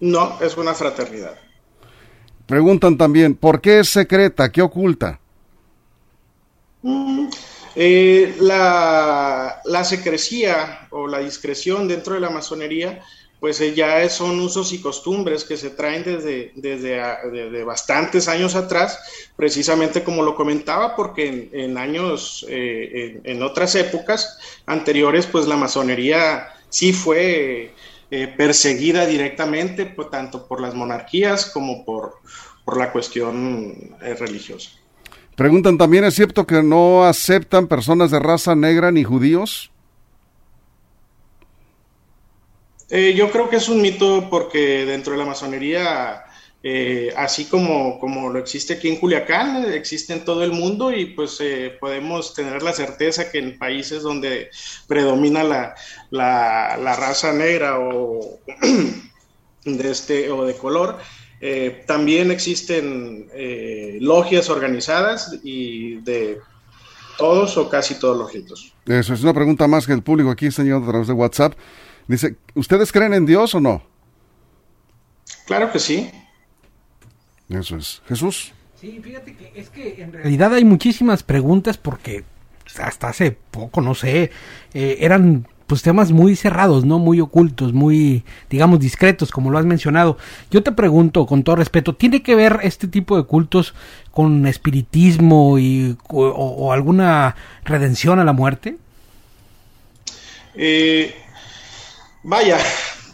No, 0.00 0.38
es 0.40 0.56
una 0.56 0.72
fraternidad. 0.72 1.36
Preguntan 2.46 2.96
también, 2.96 3.34
¿por 3.34 3.60
qué 3.60 3.80
es 3.80 3.90
secreta? 3.90 4.50
¿Qué 4.50 4.62
oculta? 4.62 5.20
Mm, 6.82 7.28
eh, 7.76 8.36
la, 8.40 9.60
la 9.66 9.84
secrecía 9.84 10.88
o 10.90 11.06
la 11.06 11.18
discreción 11.18 11.86
dentro 11.86 12.14
de 12.14 12.20
la 12.20 12.30
masonería 12.30 13.02
pues 13.40 13.58
eh, 13.62 13.74
ya 13.74 14.06
son 14.10 14.38
usos 14.38 14.72
y 14.74 14.80
costumbres 14.80 15.44
que 15.44 15.56
se 15.56 15.70
traen 15.70 16.04
desde, 16.04 16.52
desde, 16.54 17.64
bastantes 17.64 18.28
años 18.28 18.54
atrás, 18.54 18.98
precisamente 19.34 20.04
como 20.04 20.22
lo 20.22 20.34
comentaba, 20.34 20.94
porque 20.94 21.48
en, 21.52 21.78
años, 21.78 22.44
eh, 22.48 23.18
en, 23.24 23.42
otras 23.42 23.74
épocas 23.74 24.38
anteriores, 24.66 25.26
pues 25.26 25.46
la 25.46 25.56
masonería 25.56 26.48
sí 26.68 26.92
fue 26.92 27.72
eh, 28.10 28.34
perseguida 28.36 29.06
directamente, 29.06 29.86
pues, 29.86 30.10
tanto 30.10 30.46
por 30.46 30.60
las 30.60 30.74
monarquías 30.74 31.46
como 31.46 31.84
por, 31.86 32.16
por 32.66 32.76
la 32.76 32.92
cuestión 32.92 33.96
religiosa. 34.00 34.70
Preguntan 35.34 35.78
también, 35.78 36.04
¿es 36.04 36.14
cierto 36.14 36.46
que 36.46 36.62
no 36.62 37.04
aceptan 37.04 37.66
personas 37.66 38.10
de 38.10 38.18
raza 38.18 38.54
negra 38.54 38.92
ni 38.92 39.04
judíos? 39.04 39.70
Eh, 42.90 43.14
yo 43.14 43.30
creo 43.30 43.48
que 43.48 43.56
es 43.56 43.68
un 43.68 43.80
mito 43.80 44.28
porque 44.28 44.84
dentro 44.84 45.12
de 45.12 45.20
la 45.20 45.24
masonería, 45.24 46.24
eh, 46.62 47.14
así 47.16 47.44
como, 47.44 48.00
como 48.00 48.30
lo 48.30 48.40
existe 48.40 48.74
aquí 48.74 48.88
en 48.88 48.96
Culiacán, 48.96 49.64
existe 49.72 50.12
en 50.12 50.24
todo 50.24 50.42
el 50.42 50.50
mundo 50.50 50.92
y 50.92 51.06
pues 51.06 51.38
eh, 51.40 51.76
podemos 51.78 52.34
tener 52.34 52.64
la 52.64 52.72
certeza 52.72 53.30
que 53.30 53.38
en 53.38 53.58
países 53.58 54.02
donde 54.02 54.50
predomina 54.88 55.44
la, 55.44 55.74
la, 56.10 56.96
raza 56.96 57.32
negra 57.32 57.78
o 57.78 58.40
de, 59.64 59.90
este, 59.90 60.28
o 60.30 60.44
de 60.44 60.54
color, 60.54 60.98
también 61.86 62.30
existen 62.30 63.30
logias 64.00 64.50
organizadas 64.50 65.38
y 65.42 65.94
de 66.02 66.38
todos 67.16 67.56
o 67.56 67.68
casi 67.68 67.94
todos 67.94 68.18
los 68.18 68.30
ritos. 68.30 68.74
Eso 68.84 69.14
es 69.14 69.22
una 69.22 69.32
pregunta 69.32 69.66
más 69.66 69.86
que 69.86 69.94
el 69.94 70.02
público 70.02 70.30
aquí 70.30 70.46
está 70.46 70.62
llegando 70.62 70.86
a 70.86 70.90
través 70.90 71.08
de 71.08 71.14
WhatsApp. 71.14 71.54
Dice, 72.10 72.34
¿ustedes 72.56 72.90
creen 72.90 73.14
en 73.14 73.24
Dios 73.24 73.54
o 73.54 73.60
no? 73.60 73.84
Claro 75.46 75.70
que 75.70 75.78
sí. 75.78 76.10
Eso 77.48 77.76
es. 77.76 78.02
Jesús. 78.08 78.52
Sí, 78.80 79.00
fíjate 79.00 79.36
que 79.36 79.52
es 79.54 79.70
que 79.70 80.02
en 80.02 80.12
realidad 80.12 80.52
hay 80.54 80.64
muchísimas 80.64 81.22
preguntas 81.22 81.78
porque 81.78 82.24
hasta 82.80 83.10
hace 83.10 83.30
poco, 83.30 83.80
no 83.80 83.94
sé, 83.94 84.32
eh, 84.74 84.96
eran 84.98 85.46
pues 85.68 85.82
temas 85.82 86.10
muy 86.10 86.34
cerrados, 86.34 86.84
¿no? 86.84 86.98
Muy 86.98 87.20
ocultos, 87.20 87.72
muy, 87.72 88.24
digamos, 88.48 88.80
discretos, 88.80 89.30
como 89.30 89.52
lo 89.52 89.58
has 89.58 89.64
mencionado. 89.64 90.18
Yo 90.50 90.64
te 90.64 90.72
pregunto, 90.72 91.26
con 91.26 91.44
todo 91.44 91.54
respeto, 91.54 91.94
¿tiene 91.94 92.24
que 92.24 92.34
ver 92.34 92.58
este 92.64 92.88
tipo 92.88 93.16
de 93.16 93.22
cultos 93.22 93.72
con 94.10 94.48
espiritismo 94.48 95.60
y, 95.60 95.96
o, 96.08 96.72
alguna 96.72 97.36
redención 97.64 98.18
a 98.18 98.24
la 98.24 98.32
muerte? 98.32 98.78
Eh, 100.56 101.14
Vaya, 102.22 102.58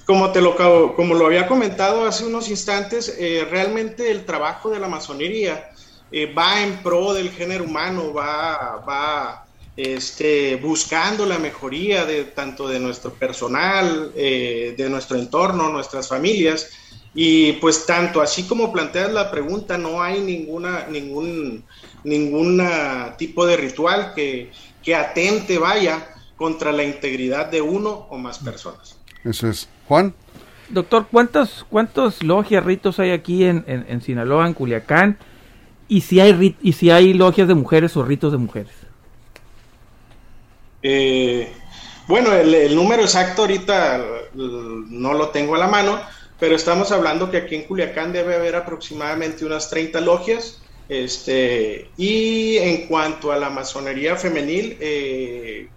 como, 0.04 0.32
te 0.32 0.40
lo, 0.40 0.56
como 0.96 1.14
lo 1.14 1.26
había 1.26 1.46
comentado 1.46 2.06
hace 2.06 2.24
unos 2.24 2.48
instantes, 2.48 3.14
eh, 3.18 3.46
realmente 3.48 4.10
el 4.10 4.24
trabajo 4.24 4.70
de 4.70 4.80
la 4.80 4.88
masonería 4.88 5.70
eh, 6.10 6.32
va 6.32 6.62
en 6.62 6.82
pro 6.82 7.12
del 7.14 7.30
género 7.30 7.64
humano, 7.64 8.12
va, 8.12 8.84
va 8.88 9.46
este, 9.76 10.56
buscando 10.56 11.24
la 11.24 11.38
mejoría 11.38 12.04
de 12.04 12.24
tanto 12.24 12.66
de 12.66 12.80
nuestro 12.80 13.12
personal, 13.14 14.12
eh, 14.16 14.74
de 14.76 14.88
nuestro 14.88 15.16
entorno, 15.16 15.70
nuestras 15.70 16.08
familias. 16.08 16.68
Y 17.14 17.52
pues 17.54 17.86
tanto 17.86 18.20
así 18.20 18.42
como 18.42 18.72
planteas 18.72 19.12
la 19.12 19.30
pregunta, 19.30 19.78
no 19.78 20.02
hay 20.02 20.20
ninguna, 20.20 20.86
ningún, 20.88 21.64
ninguna 22.04 23.14
tipo 23.16 23.46
de 23.46 23.56
ritual 23.56 24.12
que, 24.14 24.50
que 24.82 24.94
atente, 24.94 25.58
vaya, 25.58 26.15
contra 26.36 26.72
la 26.72 26.84
integridad 26.84 27.50
de 27.50 27.62
uno 27.62 28.06
o 28.10 28.18
más 28.18 28.38
personas. 28.38 28.98
Eso 29.24 29.48
es. 29.48 29.68
Juan. 29.88 30.14
Doctor, 30.68 31.06
¿cuántos, 31.10 31.64
cuántos 31.70 32.22
logias, 32.22 32.64
ritos 32.64 32.98
hay 32.98 33.12
aquí 33.12 33.44
en, 33.44 33.64
en, 33.66 34.00
Sinaloa, 34.00 34.46
en 34.46 34.54
Culiacán? 34.54 35.16
Y 35.88 36.00
si 36.00 36.18
hay 36.18 36.56
y 36.60 36.72
si 36.72 36.90
hay 36.90 37.14
logias 37.14 37.46
de 37.46 37.54
mujeres 37.54 37.96
o 37.96 38.04
ritos 38.04 38.32
de 38.32 38.38
mujeres. 38.38 38.72
Eh, 40.82 41.52
bueno, 42.08 42.32
el, 42.32 42.74
número 42.74 43.02
exacto 43.02 43.42
ahorita 43.42 44.04
no 44.34 45.14
lo 45.14 45.28
tengo 45.28 45.54
a 45.54 45.58
la 45.58 45.68
mano, 45.68 46.00
pero 46.38 46.54
estamos 46.56 46.92
hablando 46.92 47.30
que 47.30 47.38
aquí 47.38 47.54
en 47.54 47.64
Culiacán 47.64 48.12
debe 48.12 48.34
haber 48.34 48.56
aproximadamente 48.56 49.44
unas 49.44 49.70
30 49.70 50.00
logias. 50.00 50.60
Este, 50.88 51.90
y 51.96 52.58
en 52.58 52.86
cuanto 52.86 53.32
a 53.32 53.36
la 53.36 53.50
masonería 53.50 54.14
femenil, 54.14 54.76
eh, 54.80 55.68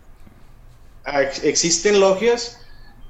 existen 1.43 1.99
logias, 1.99 2.59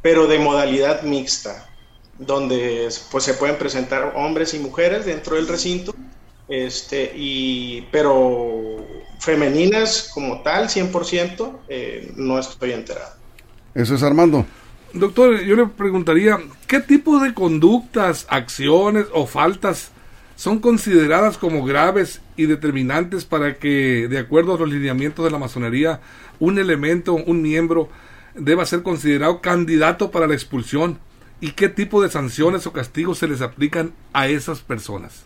pero 0.01 0.27
de 0.27 0.39
modalidad 0.39 1.03
mixta, 1.03 1.69
donde 2.17 2.89
pues 3.11 3.23
se 3.23 3.33
pueden 3.33 3.57
presentar 3.57 4.13
hombres 4.15 4.53
y 4.53 4.59
mujeres 4.59 5.05
dentro 5.05 5.35
del 5.35 5.47
recinto, 5.47 5.93
este, 6.47 7.11
y, 7.15 7.87
pero 7.91 8.85
femeninas 9.19 10.09
como 10.13 10.41
tal, 10.41 10.67
100%, 10.67 11.59
eh, 11.67 12.11
no 12.15 12.39
estoy 12.39 12.71
enterado. 12.71 13.13
Eso 13.75 13.95
es 13.95 14.03
Armando. 14.03 14.45
Doctor, 14.93 15.41
yo 15.41 15.55
le 15.55 15.67
preguntaría, 15.67 16.39
¿qué 16.67 16.79
tipo 16.79 17.19
de 17.19 17.33
conductas, 17.33 18.25
acciones 18.29 19.05
o 19.13 19.27
faltas 19.27 19.91
son 20.39 20.59
consideradas 20.59 21.37
como 21.37 21.65
graves 21.65 22.21
y 22.37 22.45
determinantes 22.45 23.25
para 23.25 23.57
que, 23.57 24.07
de 24.07 24.19
acuerdo 24.19 24.55
a 24.55 24.57
los 24.57 24.69
lineamientos 24.69 25.25
de 25.25 25.31
la 25.31 25.37
masonería, 25.37 25.99
un 26.39 26.57
elemento, 26.57 27.13
un 27.13 27.41
miembro 27.41 27.89
deba 28.35 28.65
ser 28.65 28.81
considerado 28.81 29.41
candidato 29.41 30.11
para 30.11 30.27
la 30.27 30.35
expulsión 30.35 30.97
y 31.41 31.51
qué 31.51 31.67
tipo 31.67 32.01
de 32.01 32.09
sanciones 32.09 32.65
o 32.67 32.71
castigos 32.71 33.17
se 33.17 33.27
les 33.27 33.41
aplican 33.41 33.91
a 34.13 34.29
esas 34.29 34.61
personas. 34.61 35.23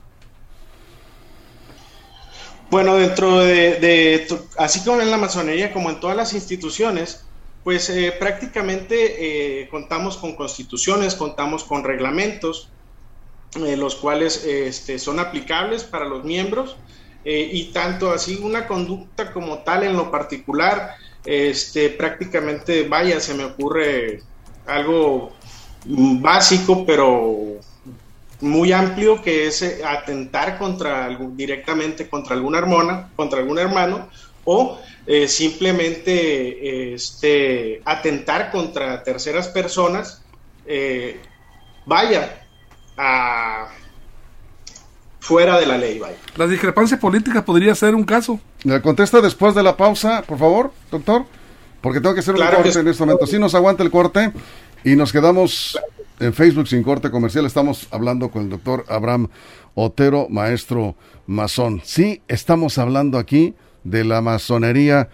Bueno, 2.72 2.96
dentro 2.96 3.38
de, 3.38 4.26
así 4.58 4.84
como 4.84 5.00
en 5.00 5.12
la 5.12 5.18
masonería, 5.18 5.72
como 5.74 5.92
en 5.92 6.00
todas 6.00 6.18
las 6.18 6.34
instituciones, 6.34 7.24
pues 7.64 7.88
eh, 7.92 8.16
prácticamente 8.20 9.62
eh, 9.62 9.70
contamos 9.70 10.18
con 10.18 10.36
constituciones, 10.36 11.14
contamos 11.14 11.64
con 11.66 11.84
reglamentos, 11.84 12.73
eh, 13.56 13.78
los 13.78 13.96
cuales 13.96 14.44
este, 14.46 15.00
son 15.00 15.20
aplicables 15.20 15.84
para 15.84 16.06
los 16.06 16.24
miembros, 16.24 16.76
y 17.26 17.72
tanto 17.72 18.12
así 18.12 18.38
una 18.44 18.68
conducta 18.68 19.32
como 19.32 19.60
tal 19.60 19.84
en 19.84 19.96
lo 19.96 20.12
particular, 20.12 20.96
este, 21.24 21.90
prácticamente, 21.90 22.86
vaya, 22.86 23.22
se 23.22 23.34
me 23.34 23.46
ocurre 23.46 24.22
algo 24.66 25.32
básico, 25.86 26.86
pero 26.86 27.60
muy 28.44 28.74
amplio, 28.74 29.22
que 29.22 29.48
es 29.48 29.62
eh, 29.62 29.82
atentar 29.86 30.58
contra 30.58 31.18
directamente 31.32 32.10
contra 32.10 32.36
alguna 32.36 32.58
hermana, 32.60 33.10
contra 33.16 33.40
algún 33.40 33.58
hermano, 33.58 34.10
o 34.44 34.80
eh, 35.08 35.28
simplemente 35.28 36.94
este, 36.94 37.82
atentar 37.86 38.52
contra 38.52 39.02
terceras 39.04 39.48
personas, 39.48 40.22
eh, 40.66 41.20
vaya, 41.86 42.43
a, 42.98 43.68
fuera 45.20 45.60
de 45.60 45.66
la 45.66 45.78
ley. 45.78 46.00
Vaya. 46.00 46.18
Las 46.36 46.50
discrepancias 46.50 47.00
políticas 47.00 47.44
podría 47.44 47.74
ser 47.76 47.96
un 47.96 48.04
caso. 48.04 48.40
¿Le 48.64 48.82
contesta 48.82 49.22
después 49.22 49.56
de 49.56 49.64
la 49.64 49.78
pausa, 49.78 50.22
por 50.24 50.38
favor, 50.38 50.72
doctor? 50.92 51.26
Porque 51.82 52.00
tengo 52.00 52.14
que 52.14 52.22
hacer 52.22 52.36
un 52.36 52.42
corte 52.42 52.80
en 52.80 52.88
este 52.88 53.06
momento. 53.06 53.28
Si 53.28 53.40
nos 53.40 53.56
aguanta 53.56 53.84
el 53.84 53.92
corte 53.92 54.32
y 54.84 54.96
nos 54.96 55.12
quedamos 55.12 55.78
en 56.20 56.34
Facebook 56.34 56.68
sin 56.68 56.84
corte 56.84 57.10
comercial. 57.10 57.46
Estamos 57.46 57.88
hablando 57.92 58.30
con 58.30 58.44
el 58.44 58.50
doctor 58.50 58.86
Abraham 58.88 59.28
Otero, 59.76 60.28
maestro 60.30 60.96
masón. 61.28 61.82
Sí, 61.84 62.22
estamos 62.28 62.78
hablando 62.78 63.18
aquí 63.18 63.56
de 63.84 64.04
la 64.04 64.22
masonería, 64.22 65.10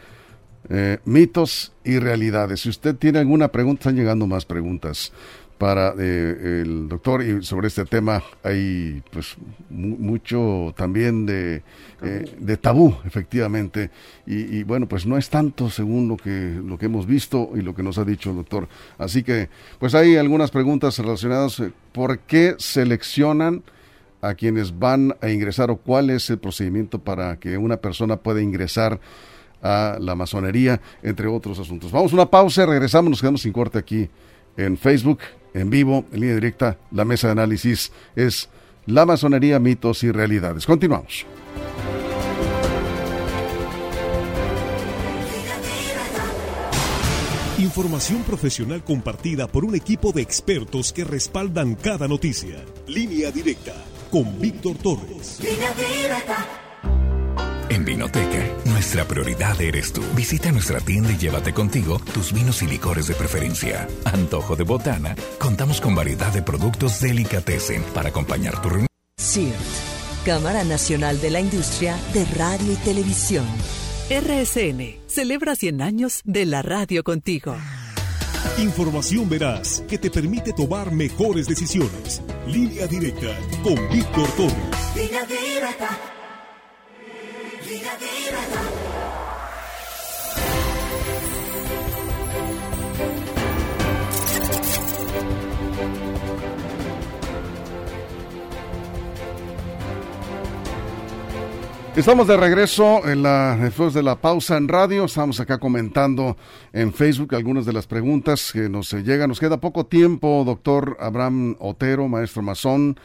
eh, 0.69 0.99
mitos 1.05 1.73
y 1.83 1.99
realidades. 1.99 2.61
Si 2.61 2.69
usted 2.69 2.95
tiene 2.95 3.19
alguna 3.19 3.47
pregunta, 3.49 3.81
están 3.81 3.95
llegando 3.95 4.27
más 4.27 4.45
preguntas 4.45 5.11
para 5.59 5.93
eh, 5.99 6.61
el 6.63 6.87
doctor. 6.87 7.21
Y 7.21 7.43
sobre 7.43 7.67
este 7.67 7.85
tema 7.85 8.23
hay 8.41 9.03
pues 9.11 9.35
mucho 9.69 10.73
también 10.75 11.27
de, 11.27 11.61
eh, 12.01 12.35
de 12.39 12.57
tabú 12.57 12.95
efectivamente. 13.05 13.91
Y, 14.25 14.63
bueno 14.63 14.87
pues 14.87 15.05
no 15.05 15.17
es 15.17 15.29
tanto 15.29 15.69
según 15.69 16.07
lo 16.07 16.17
que 16.17 16.59
lo 16.65 16.77
que 16.79 16.85
hemos 16.85 17.05
visto 17.05 17.51
y 17.55 17.61
lo 17.61 17.75
que 17.75 17.83
nos 17.83 17.99
ha 17.99 18.05
dicho 18.05 18.31
el 18.31 18.37
doctor. 18.37 18.67
Así 18.97 19.21
que 19.21 19.49
pues 19.77 19.93
hay 19.93 20.15
algunas 20.15 20.49
preguntas 20.49 20.97
relacionadas 20.97 21.59
eh, 21.59 21.71
por 21.91 22.19
qué 22.19 22.55
seleccionan 22.57 23.61
a 24.21 24.33
quienes 24.33 24.77
van 24.79 25.15
a 25.21 25.29
ingresar 25.29 25.69
o 25.71 25.77
cuál 25.77 26.09
es 26.09 26.29
el 26.29 26.39
procedimiento 26.39 26.99
para 26.99 27.37
que 27.37 27.57
una 27.57 27.77
persona 27.77 28.17
pueda 28.17 28.41
ingresar 28.41 28.99
a 29.61 29.97
la 29.99 30.15
masonería 30.15 30.79
entre 31.03 31.27
otros 31.27 31.59
asuntos 31.59 31.91
vamos 31.91 32.13
a 32.13 32.15
una 32.15 32.29
pausa 32.29 32.65
regresamos 32.65 33.09
nos 33.09 33.19
quedamos 33.19 33.41
sin 33.41 33.51
corte 33.51 33.77
aquí 33.77 34.09
en 34.59 34.77
Facebook 34.77 35.19
en 35.53 35.69
vivo, 35.69 36.05
en 36.11 36.19
línea 36.19 36.35
directa, 36.35 36.77
la 36.91 37.05
mesa 37.05 37.27
de 37.27 37.31
análisis 37.31 37.91
es 38.15 38.49
la 38.85 39.05
masonería, 39.05 39.59
mitos 39.59 40.03
y 40.03 40.11
realidades. 40.11 40.65
Continuamos. 40.65 41.25
Información 47.57 48.23
profesional 48.23 48.83
compartida 48.83 49.47
por 49.47 49.65
un 49.65 49.75
equipo 49.75 50.11
de 50.11 50.21
expertos 50.21 50.93
que 50.93 51.03
respaldan 51.03 51.75
cada 51.75 52.07
noticia. 52.07 52.63
Línea 52.87 53.31
directa 53.31 53.73
con 54.09 54.39
Víctor 54.39 54.77
Torres. 54.77 55.39
Línea 55.41 55.73
directa. 55.73 56.68
Vinoteca, 57.89 58.47
nuestra 58.65 59.03
prioridad 59.05 59.59
eres 59.59 59.91
tú. 59.91 60.03
Visita 60.15 60.51
nuestra 60.51 60.79
tienda 60.79 61.11
y 61.11 61.17
llévate 61.17 61.55
contigo 61.55 61.99
tus 62.13 62.31
vinos 62.31 62.61
y 62.61 62.67
licores 62.67 63.07
de 63.07 63.15
preferencia. 63.15 63.87
Antojo 64.05 64.55
de 64.55 64.63
botana, 64.63 65.15
contamos 65.39 65.81
con 65.81 65.95
variedad 65.95 66.31
de 66.31 66.43
productos 66.43 67.01
delicatessen 67.01 67.81
para 67.95 68.09
acompañar 68.09 68.61
tu 68.61 68.69
reunión. 68.69 68.87
CIRT, 69.19 69.55
Cámara 70.23 70.63
Nacional 70.65 71.19
de 71.19 71.31
la 71.31 71.39
Industria 71.39 71.97
de 72.13 72.25
Radio 72.25 72.73
y 72.73 72.75
Televisión. 72.75 73.47
RSN 74.11 74.99
celebra 75.07 75.55
100 75.55 75.81
años 75.81 76.21
de 76.25 76.45
la 76.45 76.61
radio 76.61 77.03
contigo. 77.03 77.55
Información 78.59 79.27
veraz 79.27 79.83
que 79.89 79.97
te 79.97 80.11
permite 80.11 80.53
tomar 80.53 80.91
mejores 80.91 81.47
decisiones. 81.47 82.21
Línea 82.45 82.85
directa 82.85 83.35
con 83.63 83.75
Víctor 83.89 84.27
Torres. 84.37 84.95
Línea 84.95 85.25
directa. 85.25 86.18
Estamos 101.95 102.27
de 102.27 102.37
regreso 102.37 103.07
en 103.07 103.21
la, 103.21 103.55
después 103.57 103.93
de 103.93 104.01
la 104.01 104.15
pausa 104.15 104.57
en 104.57 104.67
radio. 104.67 105.05
Estamos 105.05 105.39
acá 105.39 105.59
comentando 105.59 106.37
en 106.73 106.91
Facebook 106.91 107.35
algunas 107.35 107.67
de 107.67 107.73
las 107.73 107.85
preguntas 107.85 108.51
que 108.51 108.67
nos 108.67 108.91
llegan. 108.93 109.29
Nos 109.29 109.39
queda 109.39 109.59
poco 109.59 109.85
tiempo, 109.85 110.43
doctor 110.43 110.97
Abraham 110.99 111.55
Otero, 111.59 112.07
maestro 112.07 112.41
masón. 112.41 112.97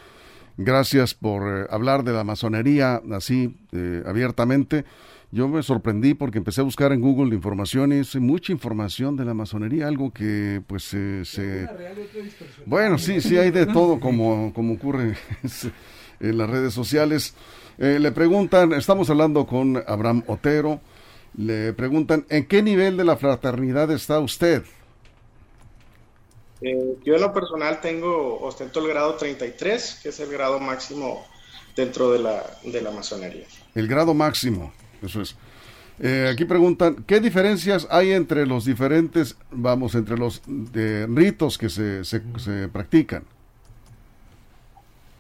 Gracias 0.57 1.15
por 1.15 1.43
eh, 1.43 1.67
hablar 1.71 2.05
de 2.05 2.13
la 2.13 2.25
masonería 2.25 3.03
así 3.13 3.57
eh, 3.73 4.03
abiertamente. 4.07 4.85
Yo 5.33 5.49
me 5.49 5.65
sorprendí 5.65 6.15
porque 6.15 6.39
empecé 6.39 6.61
a 6.61 6.65
buscar 6.65 6.93
en 6.93 7.01
Google 7.01 7.35
información 7.35 7.93
y 7.93 7.97
es 7.97 8.15
mucha 8.17 8.53
información 8.53 9.17
de 9.17 9.25
la 9.25 9.35
masonería, 9.35 9.89
algo 9.89 10.13
que 10.13 10.63
pues 10.65 10.85
se... 10.85 11.69
Bueno, 12.67 12.99
sí, 12.99 13.21
sí 13.21 13.37
hay 13.37 13.51
de 13.51 13.67
todo 13.67 13.99
como, 13.99 14.53
como 14.55 14.75
ocurre 14.75 15.17
en 16.21 16.39
las 16.39 16.49
redes 16.49 16.73
sociales. 16.73 17.35
Eh, 17.79 17.99
le 18.01 18.13
preguntan, 18.13 18.73
estamos 18.75 19.11
hablando 19.11 19.45
con 19.45 19.83
Abraham 19.89 20.23
Otero, 20.29 20.81
le 21.37 21.73
preguntan, 21.73 22.25
¿en 22.29 22.47
qué 22.47 22.63
nivel 22.63 22.97
de 22.97 23.05
la 23.05 23.17
fraternidad 23.17 23.91
está 23.91 24.21
usted? 24.21 24.63
Eh, 26.61 26.97
yo 27.05 27.15
en 27.15 27.21
lo 27.21 27.33
personal 27.33 27.81
tengo, 27.81 28.41
ostento 28.41 28.81
el 28.81 28.89
grado 28.89 29.15
33, 29.15 30.01
que 30.03 30.09
es 30.11 30.21
el 30.21 30.31
grado 30.31 30.61
máximo 30.61 31.27
dentro 31.77 32.13
de 32.13 32.21
la, 32.21 32.45
de 32.63 32.81
la 32.81 32.91
masonería. 32.91 33.47
El 33.75 33.89
grado 33.89 34.15
máximo, 34.15 34.73
eso 35.03 35.21
es. 35.21 35.37
Eh, 36.01 36.29
aquí 36.33 36.45
preguntan, 36.45 37.05
¿qué 37.07 37.21
diferencias 37.21 37.87
hay 37.91 38.13
entre 38.13 38.47
los 38.47 38.65
diferentes, 38.65 39.37
vamos, 39.51 39.95
entre 39.95 40.17
los 40.17 40.43
ritos 40.47 41.57
que 41.59 41.69
se, 41.69 42.05
se, 42.05 42.23
se 42.39 42.69
practican? 42.69 43.25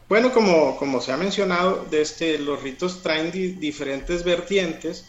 Bueno, 0.08 0.32
como, 0.32 0.76
como 0.76 1.00
se 1.00 1.12
ha 1.12 1.16
mencionado, 1.16 1.86
este, 1.90 2.38
los 2.38 2.62
ritos 2.62 3.02
traen 3.02 3.30
diferentes 3.32 4.22
vertientes, 4.22 5.06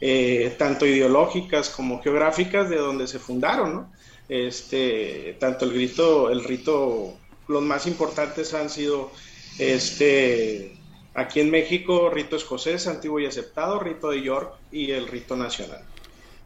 eh, 0.00 0.54
tanto 0.58 0.86
ideológicas 0.86 1.68
como 1.68 2.02
geográficas, 2.02 2.70
de 2.70 2.76
donde 2.76 3.06
se 3.06 3.18
fundaron, 3.18 3.74
¿no? 3.74 3.92
Este, 4.28 5.36
tanto 5.40 5.64
el 5.64 5.72
rito, 5.72 6.30
el 6.30 6.44
rito, 6.44 7.14
los 7.46 7.62
más 7.62 7.86
importantes 7.86 8.52
han 8.54 8.68
sido 8.68 9.10
este, 9.58 10.76
aquí 11.14 11.40
en 11.40 11.50
México, 11.50 12.10
rito 12.10 12.36
escocés, 12.36 12.86
antiguo 12.86 13.20
y 13.20 13.26
aceptado, 13.26 13.80
rito 13.80 14.10
de 14.10 14.22
York 14.22 14.52
y 14.70 14.90
el 14.90 15.08
rito 15.08 15.36
nacional. 15.36 15.80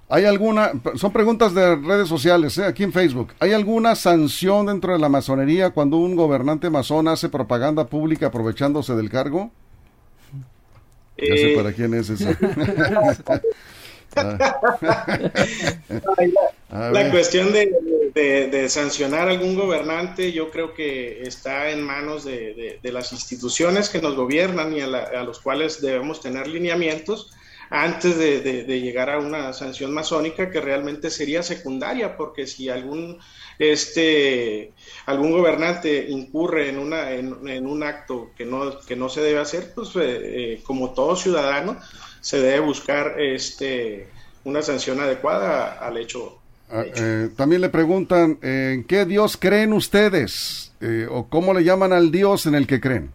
¿Hay 0.08 0.26
alguna, 0.26 0.72
son 0.96 1.12
preguntas 1.12 1.54
de 1.54 1.74
redes 1.76 2.08
sociales, 2.08 2.58
¿eh? 2.58 2.66
aquí 2.66 2.82
en 2.82 2.92
Facebook, 2.92 3.32
¿hay 3.38 3.52
alguna 3.52 3.94
sanción 3.94 4.66
dentro 4.66 4.92
de 4.92 4.98
la 4.98 5.08
masonería 5.08 5.70
cuando 5.70 5.96
un 5.96 6.14
gobernante 6.14 6.68
masón 6.68 7.08
hace 7.08 7.30
propaganda 7.30 7.86
pública 7.86 8.26
aprovechándose 8.26 8.94
del 8.94 9.08
cargo? 9.08 9.50
Ya 11.16 11.34
sé 11.34 11.52
eh. 11.52 11.56
para 11.56 11.72
quién 11.72 11.94
es 11.94 12.10
ese. 12.10 12.36
la, 16.71 17.11
cuestión 17.11 17.52
de, 17.52 18.67
sancionar 18.69 19.28
a 19.28 19.32
algún 19.32 19.56
gobernante 19.56 20.32
yo 20.32 20.50
creo 20.50 20.75
que 20.75 21.23
está 21.23 21.71
en 21.71 21.82
manos 21.82 22.25
de, 22.25 22.78
las 22.82 23.13
instituciones 23.13 23.89
que 23.89 24.00
nos 24.00 24.17
gobiernan 24.17 24.76
y 24.76 24.80
a, 24.80 24.86
a 24.86 25.23
los 25.25 25.41
cuales 25.41 25.80
debemos 25.80 26.21
tener 26.21 26.49
lineamientos 26.49 27.32
antes 27.73 28.19
de, 28.19 28.80
llegar 28.80 29.08
a 29.08 29.19
una 29.19 29.54
sanción 29.54 29.95
masónica 29.95 30.50
que 30.50 30.60
realmente 30.60 31.08
sería 31.08 31.43
secundaria, 31.43 32.19
porque 32.19 32.47
si 32.47 32.69
algún, 32.69 33.19
este, 33.58 34.75
algún 35.06 35.32
gobernante 35.32 36.06
incurre 36.10 36.69
en, 36.69 36.78
una, 36.78 37.13
en, 37.13 37.67
un 37.67 37.82
acto 37.82 38.30
que 38.36 38.45
no, 38.45 38.78
que 38.80 38.95
no 38.95 39.08
se 39.08 39.23
debe 39.23 39.41
hacer, 39.41 39.73
pues 39.75 39.89
eh, 39.97 40.00
eh, 40.02 40.60
como 40.65 40.93
todo 40.93 41.17
ciudadano 41.17 41.78
se 42.23 42.41
debe 42.41 42.61
buscar 42.61 43.21
este, 43.21 44.08
una 44.45 44.63
sanción 44.63 44.99
adecuada 45.00 45.73
al 45.73 45.99
hecho. 45.99 46.39
Ah, 46.71 46.85
eh, 46.87 47.28
también 47.37 47.61
le 47.61 47.69
preguntan, 47.69 48.39
¿en 48.41 48.85
qué 48.85 49.04
Dios 49.04 49.37
creen 49.37 49.75
ustedes? 49.75 50.73
¿O 51.11 51.28
cómo 51.28 51.52
le 51.52 51.63
llaman 51.63 51.93
al 51.93 52.11
Dios 52.11 52.47
en 52.47 52.54
el 52.54 52.67
que 52.67 52.80
creen? 52.80 53.11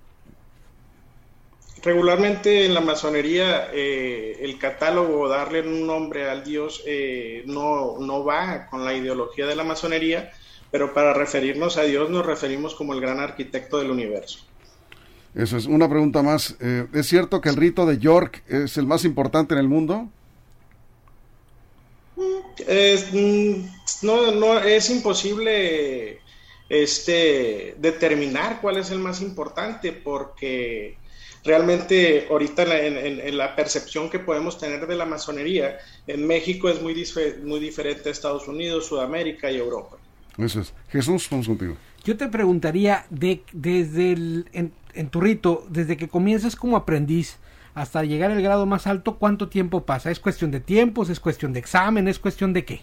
Regularmente 1.83 2.65
en 2.65 2.73
la 2.73 2.81
masonería 2.81 3.69
eh, 3.71 4.39
el 4.41 4.57
catálogo, 4.57 5.29
darle 5.29 5.61
un 5.61 5.85
nombre 5.85 6.29
al 6.29 6.43
dios, 6.43 6.83
eh, 6.85 7.43
no, 7.45 7.97
no 7.99 8.25
va 8.25 8.67
con 8.69 8.83
la 8.83 8.93
ideología 8.93 9.45
de 9.45 9.55
la 9.55 9.63
masonería, 9.63 10.31
pero 10.71 10.93
para 10.93 11.13
referirnos 11.13 11.77
a 11.77 11.83
Dios 11.83 12.09
nos 12.09 12.25
referimos 12.25 12.73
como 12.73 12.93
el 12.93 12.99
gran 12.99 13.19
arquitecto 13.19 13.77
del 13.77 13.91
universo. 13.91 14.39
Eso 15.37 15.55
es 15.55 15.67
una 15.67 15.87
pregunta 15.87 16.23
más. 16.23 16.55
Eh, 16.59 16.87
¿Es 16.93 17.05
cierto 17.05 17.41
que 17.41 17.49
el 17.49 17.57
rito 17.57 17.85
de 17.85 17.99
York 17.99 18.43
es 18.47 18.75
el 18.77 18.87
más 18.87 19.05
importante 19.05 19.53
en 19.53 19.59
el 19.59 19.67
mundo? 19.67 20.09
Es, 22.65 23.13
mm, 23.13 23.67
no, 24.01 24.31
no, 24.31 24.57
es 24.57 24.89
imposible 24.89 26.21
este, 26.69 27.75
determinar 27.77 28.59
cuál 28.61 28.77
es 28.77 28.89
el 28.89 28.97
más 28.97 29.21
importante 29.21 29.91
porque 29.91 30.97
realmente 31.43 32.25
ahorita 32.31 32.63
en 32.75 33.37
la, 33.37 33.55
percepción 33.55 34.09
que 34.09 34.17
podemos 34.17 34.57
tener 34.57 34.87
de 34.87 34.95
la 34.95 35.05
masonería, 35.05 35.77
en 36.07 36.25
México 36.25 36.67
es 36.67 36.81
muy, 36.81 36.95
muy 37.43 37.59
diferente 37.59 38.09
a 38.09 38.11
Estados 38.11 38.47
Unidos, 38.47 38.87
Sudamérica 38.87 39.51
y 39.51 39.57
Europa. 39.57 39.97
Eso 40.39 40.61
es. 40.61 40.73
Jesús, 40.89 41.27
vamos 41.29 41.45
contigo. 41.45 41.77
Yo 42.03 42.17
te 42.17 42.27
preguntaría, 42.27 43.05
de, 43.09 43.43
desde 43.53 44.13
el, 44.13 44.49
en, 44.51 44.71
tu 45.09 45.21
rito, 45.21 45.65
desde 45.69 45.97
que 45.97 46.07
comienzas 46.07 46.55
como 46.55 46.75
aprendiz 46.75 47.37
hasta 47.75 48.03
llegar 48.03 48.31
al 48.31 48.41
grado 48.41 48.65
más 48.65 48.87
alto, 48.87 49.17
¿cuánto 49.17 49.49
tiempo 49.49 49.85
pasa? 49.85 50.09
¿Es 50.09 50.19
cuestión 50.19 50.49
de 50.49 50.59
tiempos? 50.59 51.09
¿Es 51.09 51.19
cuestión 51.19 51.53
de 51.53 51.59
examen? 51.59 52.07
¿Es 52.07 52.17
cuestión 52.17 52.51
de 52.53 52.65
qué? 52.65 52.81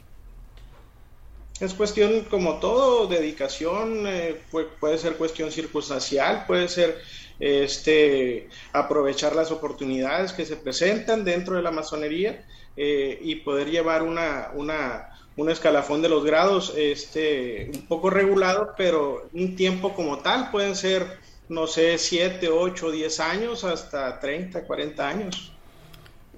Es 1.60 1.74
cuestión, 1.74 2.22
como 2.30 2.60
todo, 2.60 3.06
dedicación, 3.08 4.06
eh, 4.06 4.40
puede 4.80 4.98
ser 4.98 5.16
cuestión 5.16 5.50
circunstancial, 5.50 6.44
puede 6.46 6.68
ser 6.68 7.00
este, 7.40 8.48
aprovechar 8.72 9.34
las 9.34 9.50
oportunidades 9.50 10.32
que 10.32 10.46
se 10.46 10.56
presentan 10.56 11.24
dentro 11.24 11.56
de 11.56 11.62
la 11.62 11.70
masonería 11.70 12.44
eh, 12.76 13.18
y 13.22 13.36
poder 13.36 13.70
llevar 13.70 14.02
una, 14.02 14.50
una, 14.54 15.10
un 15.36 15.50
escalafón 15.50 16.02
de 16.02 16.08
los 16.08 16.24
grados 16.24 16.74
este, 16.76 17.70
un 17.74 17.86
poco 17.86 18.10
regulado, 18.10 18.74
pero 18.76 19.28
un 19.32 19.56
tiempo 19.56 19.94
como 19.94 20.18
tal 20.18 20.50
pueden 20.50 20.76
ser, 20.76 21.18
no 21.48 21.66
sé, 21.66 21.98
7, 21.98 22.48
8, 22.48 22.90
10 22.90 23.20
años 23.20 23.64
hasta 23.64 24.18
30, 24.18 24.64
40 24.64 25.08
años. 25.08 25.52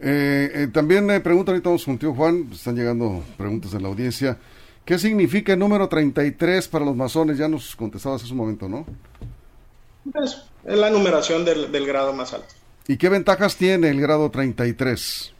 Eh, 0.00 0.50
eh, 0.54 0.68
también 0.72 1.06
me 1.06 1.20
preguntan, 1.20 1.54
ahorita 1.54 1.70
vamos 1.70 1.84
contigo 1.84 2.14
Juan, 2.14 2.48
están 2.52 2.76
llegando 2.76 3.22
preguntas 3.36 3.72
en 3.74 3.82
la 3.82 3.88
audiencia. 3.88 4.36
¿Qué 4.84 4.98
significa 4.98 5.52
el 5.52 5.58
número 5.58 5.88
33 5.88 6.68
para 6.68 6.84
los 6.84 6.94
masones? 6.94 7.38
Ya 7.38 7.48
nos 7.48 7.74
contestabas 7.74 8.22
hace 8.22 8.32
un 8.32 8.38
momento, 8.38 8.68
¿no? 8.68 8.86
Pues, 10.12 10.44
es 10.64 10.78
la 10.78 10.90
numeración 10.90 11.44
del, 11.44 11.86
grado 11.86 12.12
más 12.12 12.32
alto. 12.32 12.54
¿Y 12.86 12.96
qué 12.96 13.08
ventajas 13.08 13.56
tiene 13.56 13.88
el 13.88 14.00
grado 14.00 14.30
33? 14.30 15.32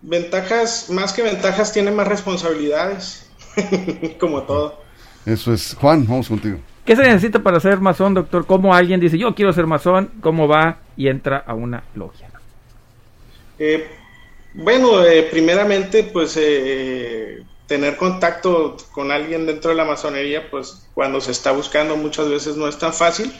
Ventajas, 0.00 0.88
más 0.88 1.12
que 1.12 1.22
ventajas, 1.22 1.72
tiene 1.72 1.90
más 1.90 2.08
responsabilidades, 2.08 3.28
como 4.20 4.44
todo. 4.44 4.80
Eso 5.26 5.52
es. 5.52 5.74
Juan, 5.74 6.06
vamos 6.06 6.28
contigo. 6.28 6.58
¿Qué 6.88 6.96
se 6.96 7.02
necesita 7.02 7.40
para 7.40 7.60
ser 7.60 7.80
masón, 7.80 8.14
doctor? 8.14 8.46
¿Cómo 8.46 8.74
alguien 8.74 8.98
dice, 8.98 9.18
yo 9.18 9.34
quiero 9.34 9.52
ser 9.52 9.66
masón? 9.66 10.10
¿Cómo 10.22 10.48
va 10.48 10.78
y 10.96 11.08
entra 11.08 11.36
a 11.46 11.52
una 11.52 11.84
logia? 11.94 12.30
Eh, 13.58 13.86
bueno, 14.54 15.04
eh, 15.04 15.28
primeramente, 15.30 16.04
pues 16.04 16.38
eh, 16.40 17.42
tener 17.66 17.98
contacto 17.98 18.78
con 18.90 19.12
alguien 19.12 19.44
dentro 19.44 19.68
de 19.68 19.76
la 19.76 19.84
masonería, 19.84 20.50
pues 20.50 20.88
cuando 20.94 21.20
se 21.20 21.32
está 21.32 21.52
buscando 21.52 21.94
muchas 21.94 22.30
veces 22.30 22.56
no 22.56 22.66
es 22.66 22.78
tan 22.78 22.94
fácil. 22.94 23.34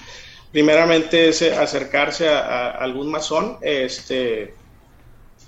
Primeramente 0.52 1.30
es 1.30 1.40
eh, 1.40 1.56
acercarse 1.56 2.28
a, 2.28 2.72
algún 2.72 3.10
masón, 3.10 3.56
este, 3.62 4.52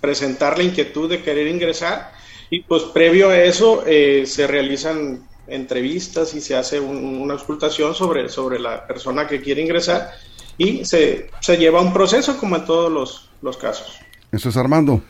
presentar 0.00 0.56
la 0.56 0.64
inquietud 0.64 1.10
de 1.10 1.22
querer 1.22 1.48
ingresar 1.48 2.12
y 2.48 2.62
pues 2.62 2.82
previo 2.84 3.28
a 3.28 3.38
eso 3.38 3.84
eh, 3.86 4.24
se 4.24 4.46
realizan 4.46 5.28
entrevistas 5.50 6.34
y 6.34 6.40
se 6.40 6.56
hace 6.56 6.80
una 6.80 7.34
auscultación 7.34 7.94
sobre, 7.94 8.28
sobre 8.28 8.58
la 8.58 8.86
persona 8.86 9.26
que 9.26 9.40
quiere 9.40 9.62
ingresar 9.62 10.10
y 10.58 10.84
se, 10.84 11.30
se 11.40 11.56
lleva 11.56 11.80
un 11.80 11.92
proceso 11.92 12.36
como 12.38 12.56
en 12.56 12.64
todos 12.64 12.90
los, 12.92 13.30
los 13.42 13.56
casos. 13.56 13.98
Eso 14.30 14.48
es 14.48 14.56
Armando. 14.56 15.02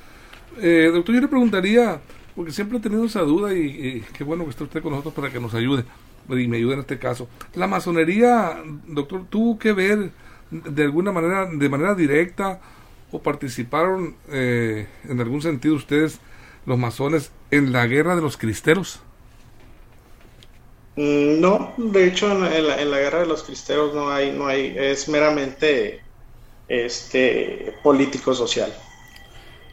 Eh, 0.61 0.91
doctor, 0.93 1.15
yo 1.15 1.21
le 1.21 1.29
preguntaría, 1.29 2.01
porque 2.35 2.53
siempre 2.53 2.79
he 2.79 2.81
tenido 2.81 3.05
esa 3.05 3.23
duda 3.23 3.55
y, 3.55 3.61
y 3.61 4.05
qué 4.17 4.25
bueno 4.25 4.45
que 4.45 4.51
esté 4.51 4.65
usted 4.65 4.83
con 4.83 4.93
nosotros 4.93 5.15
para 5.15 5.31
que 5.31 5.41
nos 5.41 5.55
ayude 5.55 5.85
y 6.29 6.49
me 6.49 6.59
ayude 6.59 6.75
en 6.75 6.81
este 6.81 6.99
caso. 6.99 7.29
La 7.55 7.67
masonería, 7.67 8.63
doctor, 8.87 9.25
tuvo 9.29 9.59
que 9.59 9.73
ver 9.73 10.11
de 10.51 10.83
alguna 10.83 11.13
manera, 11.13 11.47
de 11.47 11.69
manera 11.69 11.95
directa 11.95 12.61
o 13.13 13.21
participaron 13.21 14.15
eh, 14.29 14.87
en 15.09 15.21
algún 15.21 15.43
sentido 15.43 15.75
ustedes, 15.75 16.21
los 16.67 16.79
masones, 16.79 17.33
en 17.51 17.73
la 17.73 17.87
guerra 17.87 18.15
de 18.15 18.23
los 18.23 18.37
cristeros? 18.37 19.01
Mm, 21.01 21.41
no, 21.41 21.73
de 21.79 22.09
hecho 22.09 22.31
en 22.31 22.43
la, 22.43 22.79
en 22.79 22.91
la, 22.91 22.99
guerra 22.99 23.21
de 23.21 23.27
los 23.27 23.43
cristeros 23.43 23.95
no 23.95 24.11
hay, 24.11 24.33
no 24.33 24.47
hay, 24.47 24.75
es 24.77 25.09
meramente 25.09 26.03
este 26.69 27.75
político 27.83 28.35
social. 28.35 28.71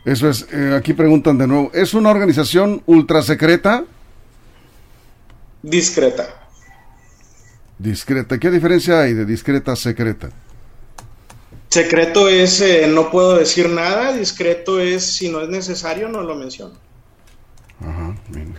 Eso 0.06 0.30
es, 0.30 0.48
eh, 0.54 0.74
aquí 0.74 0.94
preguntan 0.94 1.38
de 1.38 1.46
nuevo, 1.46 1.70
¿es 1.74 1.94
una 1.94 2.12
organización 2.12 2.82
ultra 2.86 3.22
secreta? 3.22 3.84
Discreta. 5.62 6.48
Discreta, 7.78 8.38
¿qué 8.38 8.50
diferencia 8.50 9.02
hay 9.02 9.14
de 9.14 9.26
discreta 9.26 9.74
a 9.74 9.76
secreta? 9.76 10.30
Secreto 11.68 12.30
es 12.30 12.62
eh, 12.62 12.88
no 12.88 13.12
puedo 13.12 13.36
decir 13.36 13.68
nada, 13.68 14.14
discreto 14.14 14.80
es 14.80 15.04
si 15.04 15.30
no 15.30 15.42
es 15.42 15.50
necesario 15.50 16.08
no 16.08 16.22
lo 16.22 16.36
menciono. 16.36 16.76
Ajá, 17.82 18.16
bien. 18.30 18.56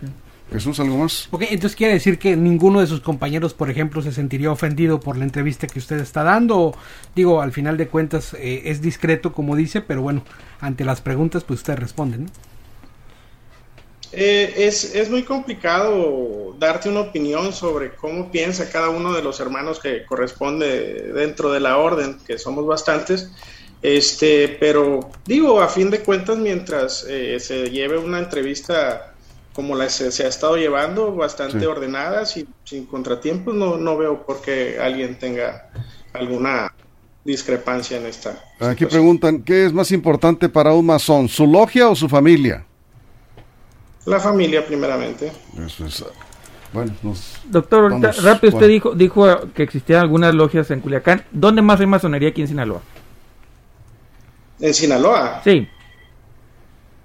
Jesús, 0.51 0.81
¿algo 0.81 0.97
más? 0.97 1.29
Ok, 1.31 1.43
entonces 1.51 1.77
quiere 1.77 1.95
decir 1.95 2.19
que 2.19 2.35
ninguno 2.35 2.81
de 2.81 2.87
sus 2.87 3.01
compañeros, 3.01 3.53
por 3.53 3.71
ejemplo, 3.71 4.01
se 4.01 4.13
sentiría 4.13 4.51
ofendido 4.51 4.99
por 4.99 5.17
la 5.17 5.25
entrevista 5.25 5.67
que 5.67 5.79
usted 5.79 5.99
está 5.99 6.23
dando. 6.23 6.59
O, 6.59 6.77
digo, 7.15 7.43
al 7.43 7.53
final 7.53 7.77
de 7.77 7.89
cuentas 7.89 8.35
eh, 8.35 8.63
es 8.65 8.81
discreto, 8.81 9.33
como 9.33 9.57
dice, 9.57 9.83
pero 9.83 10.01
bueno, 10.01 10.25
ante 10.61 10.85
las 10.85 11.01
preguntas, 11.03 11.45
pues 11.45 11.61
usted 11.61 11.77
responde, 11.77 12.19
¿no? 12.19 12.27
Eh, 14.13 14.55
es, 14.57 14.95
es, 14.95 15.11
muy 15.11 15.23
complicado 15.23 16.57
darte 16.59 16.89
una 16.89 17.01
opinión 17.01 17.53
sobre 17.53 17.95
cómo 17.95 18.31
piensa 18.31 18.71
cada 18.71 18.89
uno 18.89 19.13
de 19.13 19.23
los 19.23 19.39
hermanos 19.39 19.81
que 19.81 20.07
corresponde 20.07 21.13
dentro 21.13 21.53
de 21.53 21.61
la 21.61 21.77
orden, 21.77 22.17
que 22.27 22.39
somos 22.39 22.67
bastantes. 22.67 23.31
Este, 23.83 24.57
pero 24.61 25.11
digo, 25.27 25.61
a 25.61 25.69
fin 25.69 25.91
de 25.91 26.01
cuentas, 26.01 26.39
mientras 26.39 27.05
eh, 27.09 27.39
se 27.39 27.71
lleve 27.71 27.99
una 27.99 28.19
entrevista 28.19 29.08
como 29.59 29.75
la 29.75 29.89
se, 29.89 30.13
se 30.13 30.25
ha 30.25 30.29
estado 30.29 30.57
llevando, 30.57 31.17
bastante 31.17 31.59
Sí. 31.59 31.67
ordenada, 31.67 32.25
sin, 32.27 32.47
sin 32.63 32.87
contratiempos, 32.87 33.57
no, 33.57 33.77
no 33.77 33.97
veo 33.99 34.25
por 34.25 34.41
qué 34.41 34.79
alguien 34.81 35.19
tenga 35.19 35.69
alguna 36.13 36.73
discrepancia 37.25 37.97
en 37.97 38.07
esta. 38.07 38.31
Aquí 38.61 38.85
situación. 38.85 38.89
preguntan, 38.89 39.43
¿qué 39.43 39.67
es 39.67 39.73
más 39.73 39.91
importante 39.91 40.49
para 40.49 40.73
un 40.75 40.87
masón, 40.87 41.29
su 41.29 41.45
logia 41.45 41.89
o 41.89 41.97
su 41.97 42.09
familia? 42.09 42.65
La 44.07 44.21
familia, 44.21 44.65
primeramente. 44.65 45.33
Eso 45.67 45.87
es, 45.87 46.05
bueno, 46.73 46.93
nos- 47.03 47.39
Doctor, 47.47 47.91
ahorita, 47.91 48.09
Vamos, 48.11 48.23
rápido, 48.23 48.55
usted 48.55 48.69
dijo, 48.69 48.95
dijo 48.95 49.27
que 49.57 49.65
existían 49.65 49.99
algunas 50.03 50.37
logias 50.37 50.71
en 50.71 50.79
Culiacán. 50.79 51.25
¿Dónde 51.33 51.63
más 51.63 51.81
hay 51.81 51.87
masonería 51.87 52.29
aquí 52.29 52.43
en 52.43 52.47
Sinaloa? 52.49 52.81
En 54.61 54.73
Sinaloa, 54.73 55.41
Sí, 55.43 55.67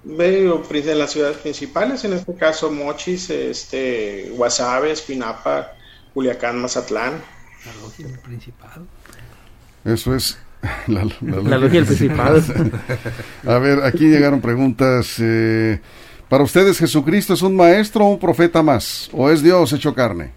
veo 0.03 0.61
pri- 0.63 0.87
en 0.89 0.99
las 0.99 1.11
ciudades 1.11 1.37
principales, 1.37 2.03
en 2.03 2.13
este 2.13 2.33
caso 2.35 2.71
Mochis, 2.71 3.29
este, 3.29 4.29
Guasave, 4.35 4.91
Espinapa, 4.91 5.73
Culiacán, 6.13 6.61
Mazatlán. 6.61 7.21
El 7.99 8.19
Principado. 8.19 8.85
eso 9.85 10.13
es 10.15 10.37
la, 10.87 11.05
la 11.21 11.57
logia 11.57 11.79
del 11.79 11.85
Principado. 11.85 12.41
A 13.47 13.57
ver, 13.59 13.83
aquí 13.83 14.05
llegaron 14.09 14.41
preguntas. 14.41 15.15
eh, 15.19 15.79
para 16.29 16.43
ustedes, 16.43 16.77
¿Jesucristo 16.79 17.33
es 17.35 17.41
un 17.41 17.55
maestro 17.55 18.05
o 18.05 18.09
un 18.09 18.19
profeta 18.19 18.61
más? 18.63 19.09
¿O 19.13 19.29
es 19.29 19.41
Dios 19.43 19.71
hecho 19.71 19.93
carne? 19.93 20.31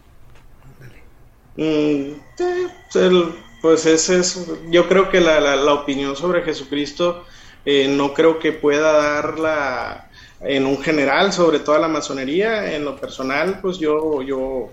Mm, 1.57 1.61
eh, 1.63 2.69
el- 2.95 3.35
pues 3.63 3.87
ese 3.87 4.19
es, 4.21 4.47
yo 4.71 4.87
creo 4.89 5.09
que 5.11 5.21
la, 5.21 5.41
la- 5.41 5.57
la 5.57 5.73
opinión 5.73 6.15
sobre 6.15 6.43
Jesucristo 6.43 7.25
eh, 7.67 7.89
no 7.89 8.15
creo 8.15 8.39
que 8.39 8.53
pueda 8.53 8.93
darla 8.93 10.09
en 10.41 10.65
un 10.65 10.81
general 10.81 11.33
sobre 11.33 11.59
toda 11.59 11.79
la 11.79 11.89
masonería. 11.89 12.75
En 12.75 12.85
lo 12.85 12.97
personal, 12.97 13.59
pues 13.61 13.79
yo, 13.79 14.23
yo, 14.23 14.71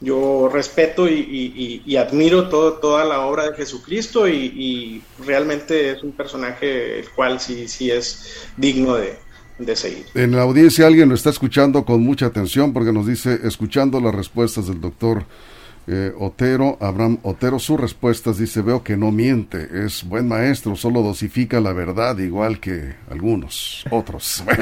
yo 0.00 0.50
respeto 0.52 1.08
y, 1.08 1.96
admiro 1.96 2.48
todo, 2.48 2.74
toda 2.74 3.04
la 3.04 3.20
obra 3.20 3.50
de 3.50 3.56
Jesucristo 3.56 4.28
y, 4.28 4.34
y 4.34 5.02
realmente 5.24 5.92
es 5.92 6.02
un 6.02 6.12
personaje 6.12 6.98
el 6.98 7.08
cual 7.10 7.40
sí, 7.40 7.68
sí 7.68 7.90
es 7.90 8.48
digno 8.56 8.96
de, 8.96 9.16
de 9.58 9.76
seguir. 9.76 10.06
En 10.14 10.32
la 10.32 10.42
audiencia 10.42 10.86
alguien 10.86 11.08
lo 11.08 11.14
está 11.14 11.30
escuchando 11.30 11.84
con 11.84 12.02
mucha 12.02 12.26
atención 12.26 12.72
porque 12.72 12.92
nos 12.92 13.06
dice, 13.06 13.40
escuchando 13.44 14.00
las 14.00 14.14
respuestas 14.14 14.66
del 14.66 14.80
doctor 14.80 15.24
eh, 15.86 16.12
Otero, 16.18 16.78
Abraham 16.80 17.18
Otero, 17.22 17.58
sus 17.58 17.78
respuestas 17.78 18.38
dice, 18.38 18.62
veo 18.62 18.82
que 18.82 18.96
no 18.96 19.10
miente, 19.10 19.68
es 19.84 20.02
buen 20.02 20.26
maestro, 20.26 20.76
solo 20.76 21.02
dosifica 21.02 21.60
la 21.60 21.74
verdad 21.74 22.16
igual 22.18 22.58
que 22.60 22.94
algunos 23.10 23.84
otros. 23.90 24.42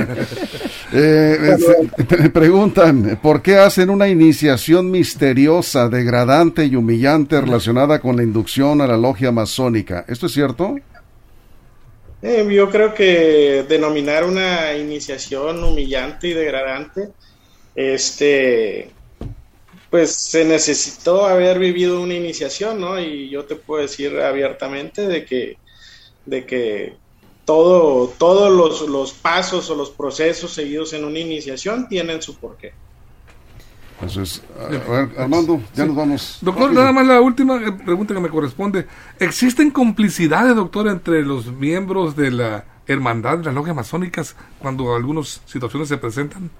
Eh, 0.94 1.56
me 2.18 2.28
preguntan, 2.30 3.18
¿por 3.22 3.40
qué 3.40 3.56
hacen 3.56 3.88
una 3.88 4.08
iniciación 4.08 4.90
misteriosa, 4.90 5.88
degradante 5.88 6.66
y 6.66 6.76
humillante 6.76 7.40
relacionada 7.40 7.98
con 7.98 8.16
la 8.16 8.22
inducción 8.22 8.82
a 8.82 8.86
la 8.86 8.98
logia 8.98 9.32
masónica? 9.32 10.04
¿Esto 10.06 10.26
es 10.26 10.32
cierto? 10.32 10.76
Eh, 12.20 12.46
yo 12.54 12.70
creo 12.70 12.92
que 12.92 13.64
denominar 13.68 14.24
una 14.24 14.74
iniciación 14.74 15.64
humillante 15.64 16.28
y 16.28 16.34
degradante, 16.34 17.08
este, 17.74 18.90
pues 19.92 20.14
se 20.14 20.46
necesitó 20.46 21.26
haber 21.26 21.58
vivido 21.58 22.00
una 22.00 22.14
iniciación, 22.14 22.80
¿no? 22.80 22.98
Y 22.98 23.28
yo 23.28 23.44
te 23.44 23.56
puedo 23.56 23.82
decir 23.82 24.18
abiertamente 24.20 25.06
de 25.06 25.26
que, 25.26 25.58
de 26.24 26.46
que 26.46 26.96
todo, 27.44 28.08
todos 28.16 28.50
los, 28.50 28.88
los 28.88 29.12
pasos 29.12 29.68
o 29.68 29.74
los 29.74 29.90
procesos 29.90 30.54
seguidos 30.54 30.94
en 30.94 31.04
una 31.04 31.18
iniciación 31.18 31.90
tienen 31.90 32.22
su 32.22 32.38
porqué. 32.38 32.72
Entonces, 34.00 34.42
a 34.58 34.68
ver, 34.68 35.10
Armando, 35.18 35.60
ya 35.74 35.84
nos 35.84 35.94
vamos. 35.94 36.38
Doctor, 36.40 36.68
Rápido. 36.68 36.80
nada 36.80 36.92
más 36.94 37.06
la 37.06 37.20
última 37.20 37.56
eh, 37.56 37.72
pregunta 37.72 38.14
que 38.14 38.20
me 38.20 38.30
corresponde. 38.30 38.86
¿Existen 39.20 39.70
complicidades, 39.70 40.56
doctor, 40.56 40.88
entre 40.88 41.20
los 41.20 41.52
miembros 41.52 42.16
de 42.16 42.30
la 42.30 42.64
hermandad 42.86 43.36
de 43.36 43.44
las 43.44 43.54
logias 43.54 43.76
masónicas 43.76 44.36
cuando 44.58 44.96
algunas 44.96 45.42
situaciones 45.44 45.90
se 45.90 45.98
presentan? 45.98 46.50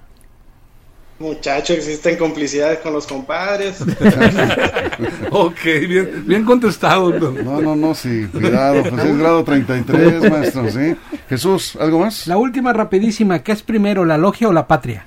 Muchachos, 1.19 1.77
existen 1.77 2.17
complicidades 2.17 2.79
con 2.79 2.91
los 2.91 3.05
compadres. 3.05 3.81
ok, 5.31 5.63
bien, 5.87 6.23
bien 6.25 6.43
contestado, 6.43 7.11
doctor. 7.11 7.43
No, 7.43 7.61
no, 7.61 7.75
no, 7.75 7.93
sí, 7.93 8.27
cuidado, 8.31 8.81
pues 8.81 9.05
es 9.05 9.17
grado 9.17 9.43
33, 9.43 10.29
maestro, 10.29 10.69
¿sí? 10.69 10.95
Jesús, 11.29 11.75
¿algo 11.75 11.99
más? 11.99 12.25
La 12.27 12.37
última 12.37 12.73
rapidísima, 12.73 13.43
¿qué 13.43 13.51
es 13.51 13.61
primero, 13.61 14.05
la 14.05 14.17
logia 14.17 14.49
o 14.49 14.53
la 14.53 14.67
patria? 14.67 15.05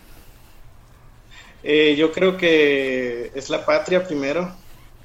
Eh, 1.64 1.96
yo 1.98 2.12
creo 2.12 2.36
que 2.36 3.32
es 3.34 3.50
la 3.50 3.66
patria 3.66 4.06
primero. 4.06 4.54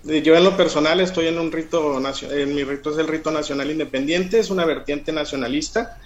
Eh, 0.07 0.21
Yo 0.21 0.35
en 0.35 0.43
lo 0.43 0.55
personal 0.55 0.99
estoy 0.99 1.27
en 1.27 1.39
un 1.39 1.51
rito 1.51 1.99
nacional, 1.99 2.37
en 2.37 2.53
mi 2.53 2.63
rito 2.63 2.91
es 2.91 2.97
el 2.99 3.07
rito 3.07 3.31
nacional 3.31 3.71
independiente, 3.71 4.39
es 4.39 4.51
una 4.51 4.65
vertiente 4.65 5.11
nacionalista. 5.11 5.97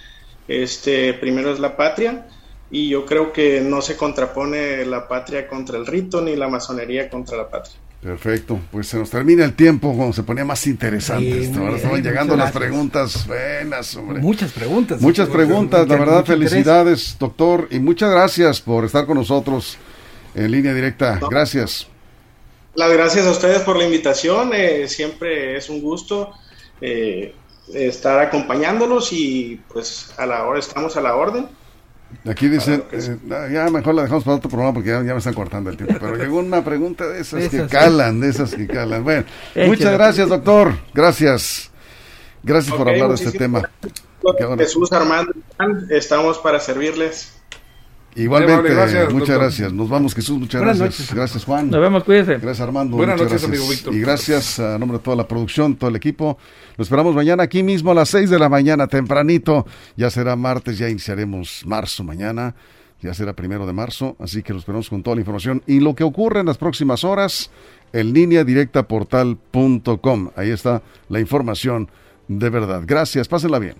Este, 0.48 1.12
primero 1.14 1.52
es 1.52 1.60
la 1.60 1.76
patria 1.76 2.26
y 2.70 2.88
yo 2.88 3.06
creo 3.06 3.32
que 3.32 3.60
no 3.60 3.80
se 3.82 3.96
contrapone 3.96 4.84
la 4.86 5.06
patria 5.08 5.46
contra 5.46 5.78
el 5.78 5.86
rito 5.86 6.20
ni 6.20 6.36
la 6.36 6.48
masonería 6.48 7.08
contra 7.08 7.36
la 7.36 7.48
patria. 7.48 7.76
Perfecto, 8.02 8.60
pues 8.70 8.88
se 8.88 8.98
nos 8.98 9.10
termina 9.10 9.44
el 9.44 9.54
tiempo 9.54 9.94
cuando 9.96 10.12
se 10.12 10.22
ponía 10.22 10.44
más 10.44 10.66
interesante. 10.66 11.46
Sí, 11.46 11.52
Ahora 11.54 11.64
bien, 11.64 11.76
estaban 11.76 12.02
llegando 12.02 12.34
muchas 12.34 12.44
las 12.44 12.54
gracias. 12.54 12.70
preguntas 12.70 13.26
buenas, 13.26 13.96
hombre. 13.96 14.18
Muchas 14.20 14.52
preguntas. 14.52 15.00
Muchas 15.00 15.28
preguntas, 15.28 15.88
la 15.88 15.96
verdad, 15.96 16.18
interés. 16.20 16.38
felicidades, 16.38 17.16
doctor, 17.18 17.68
y 17.70 17.78
muchas 17.80 18.10
gracias 18.10 18.60
por 18.60 18.84
estar 18.84 19.06
con 19.06 19.16
nosotros 19.16 19.78
en 20.34 20.50
línea 20.50 20.74
directa. 20.74 21.18
Gracias. 21.30 21.88
Las 22.74 22.92
gracias 22.92 23.26
a 23.26 23.30
ustedes 23.30 23.62
por 23.62 23.76
la 23.76 23.84
invitación, 23.84 24.50
eh, 24.52 24.86
siempre 24.86 25.56
es 25.56 25.70
un 25.70 25.80
gusto 25.80 26.32
eh, 26.80 27.34
estar 27.72 28.18
acompañándolos 28.20 29.12
y 29.12 29.60
pues 29.72 30.12
a 30.18 30.26
la 30.26 30.44
hora 30.46 30.58
estamos 30.58 30.96
a 30.96 31.00
la 31.00 31.16
orden. 31.16 31.48
Aquí 32.28 32.48
dicen, 32.48 32.80
Claro 32.80 32.88
que 32.88 33.00
sí. 33.00 33.10
eh, 33.10 33.50
ya 33.52 33.68
mejor 33.70 33.94
la 33.94 34.02
dejamos 34.02 34.24
para 34.24 34.36
otro 34.36 34.48
programa 34.50 34.74
porque 34.74 34.90
ya, 34.90 35.02
ya 35.02 35.12
me 35.12 35.18
están 35.18 35.34
cortando 35.34 35.70
el 35.70 35.76
tiempo. 35.76 35.94
Pero 36.00 36.16
llegó 36.16 36.38
una 36.38 36.64
pregunta 36.64 37.06
de 37.06 37.20
esas 37.20 37.40
De 37.42 37.50
que 37.50 37.56
esas, 37.58 37.70
calan, 37.70 38.20
de 38.20 38.28
esas 38.28 38.54
que 38.54 38.66
calan. 38.66 39.04
Bueno, 39.04 39.24
Échale. 39.54 39.68
muchas 39.68 39.92
gracias, 39.92 40.28
doctor. 40.28 40.72
Gracias. 40.94 41.70
Gracias 42.42 42.74
por 42.76 42.88
hablar 42.88 43.08
de 43.08 43.14
este 43.16 43.32
tema. 43.32 43.68
Jesús 44.58 44.92
Armando, 44.92 45.32
estamos 45.90 46.38
para 46.38 46.58
servirles. 46.60 47.35
Igualmente, 48.16 48.70
gracias, 48.74 49.04
muchas 49.12 49.28
doctor. 49.28 49.38
gracias. 49.38 49.72
Nos 49.72 49.88
vamos, 49.88 50.14
Jesús, 50.14 50.38
muchas 50.38 50.60
Buenas 50.60 50.78
gracias. 50.78 51.00
noches. 51.00 51.14
Gracias, 51.14 51.44
Juan. 51.44 51.70
Nos 51.70 51.80
vemos, 51.80 52.04
cuídense. 52.04 52.32
Gracias, 52.34 52.60
Armando. 52.60 52.96
Buenas 52.96 53.16
noches, 53.16 53.42
gracias. 53.42 53.50
amigo 53.50 53.68
Víctor. 53.68 53.94
Y 53.94 54.00
gracias 54.00 54.58
a 54.58 54.78
nombre 54.78 54.98
de 54.98 55.04
toda 55.04 55.16
la 55.16 55.28
producción, 55.28 55.76
todo 55.76 55.90
el 55.90 55.96
equipo. 55.96 56.38
Lo 56.76 56.82
esperamos 56.82 57.14
mañana 57.14 57.42
aquí 57.42 57.62
mismo 57.62 57.90
a 57.90 57.94
las 57.94 58.08
6 58.08 58.30
de 58.30 58.38
la 58.38 58.48
mañana, 58.48 58.86
tempranito. 58.86 59.66
Ya 59.96 60.10
será 60.10 60.34
martes, 60.36 60.78
ya 60.78 60.88
iniciaremos 60.88 61.62
marzo 61.66 62.04
mañana. 62.04 62.54
Ya 63.02 63.12
será 63.12 63.34
primero 63.34 63.66
de 63.66 63.74
marzo, 63.74 64.16
así 64.18 64.42
que 64.42 64.54
lo 64.54 64.58
esperamos 64.58 64.88
con 64.88 65.02
toda 65.02 65.16
la 65.16 65.20
información. 65.20 65.62
Y 65.66 65.80
lo 65.80 65.94
que 65.94 66.02
ocurre 66.02 66.40
en 66.40 66.46
las 66.46 66.56
próximas 66.56 67.04
horas 67.04 67.50
en 67.92 68.12
línea 68.14 68.42
directa 68.42 68.88
portal.com. 68.88 70.30
Ahí 70.34 70.50
está 70.50 70.82
la 71.10 71.20
información 71.20 71.90
de 72.28 72.48
verdad. 72.48 72.82
Gracias, 72.86 73.28
pásenla 73.28 73.58
bien. 73.58 73.76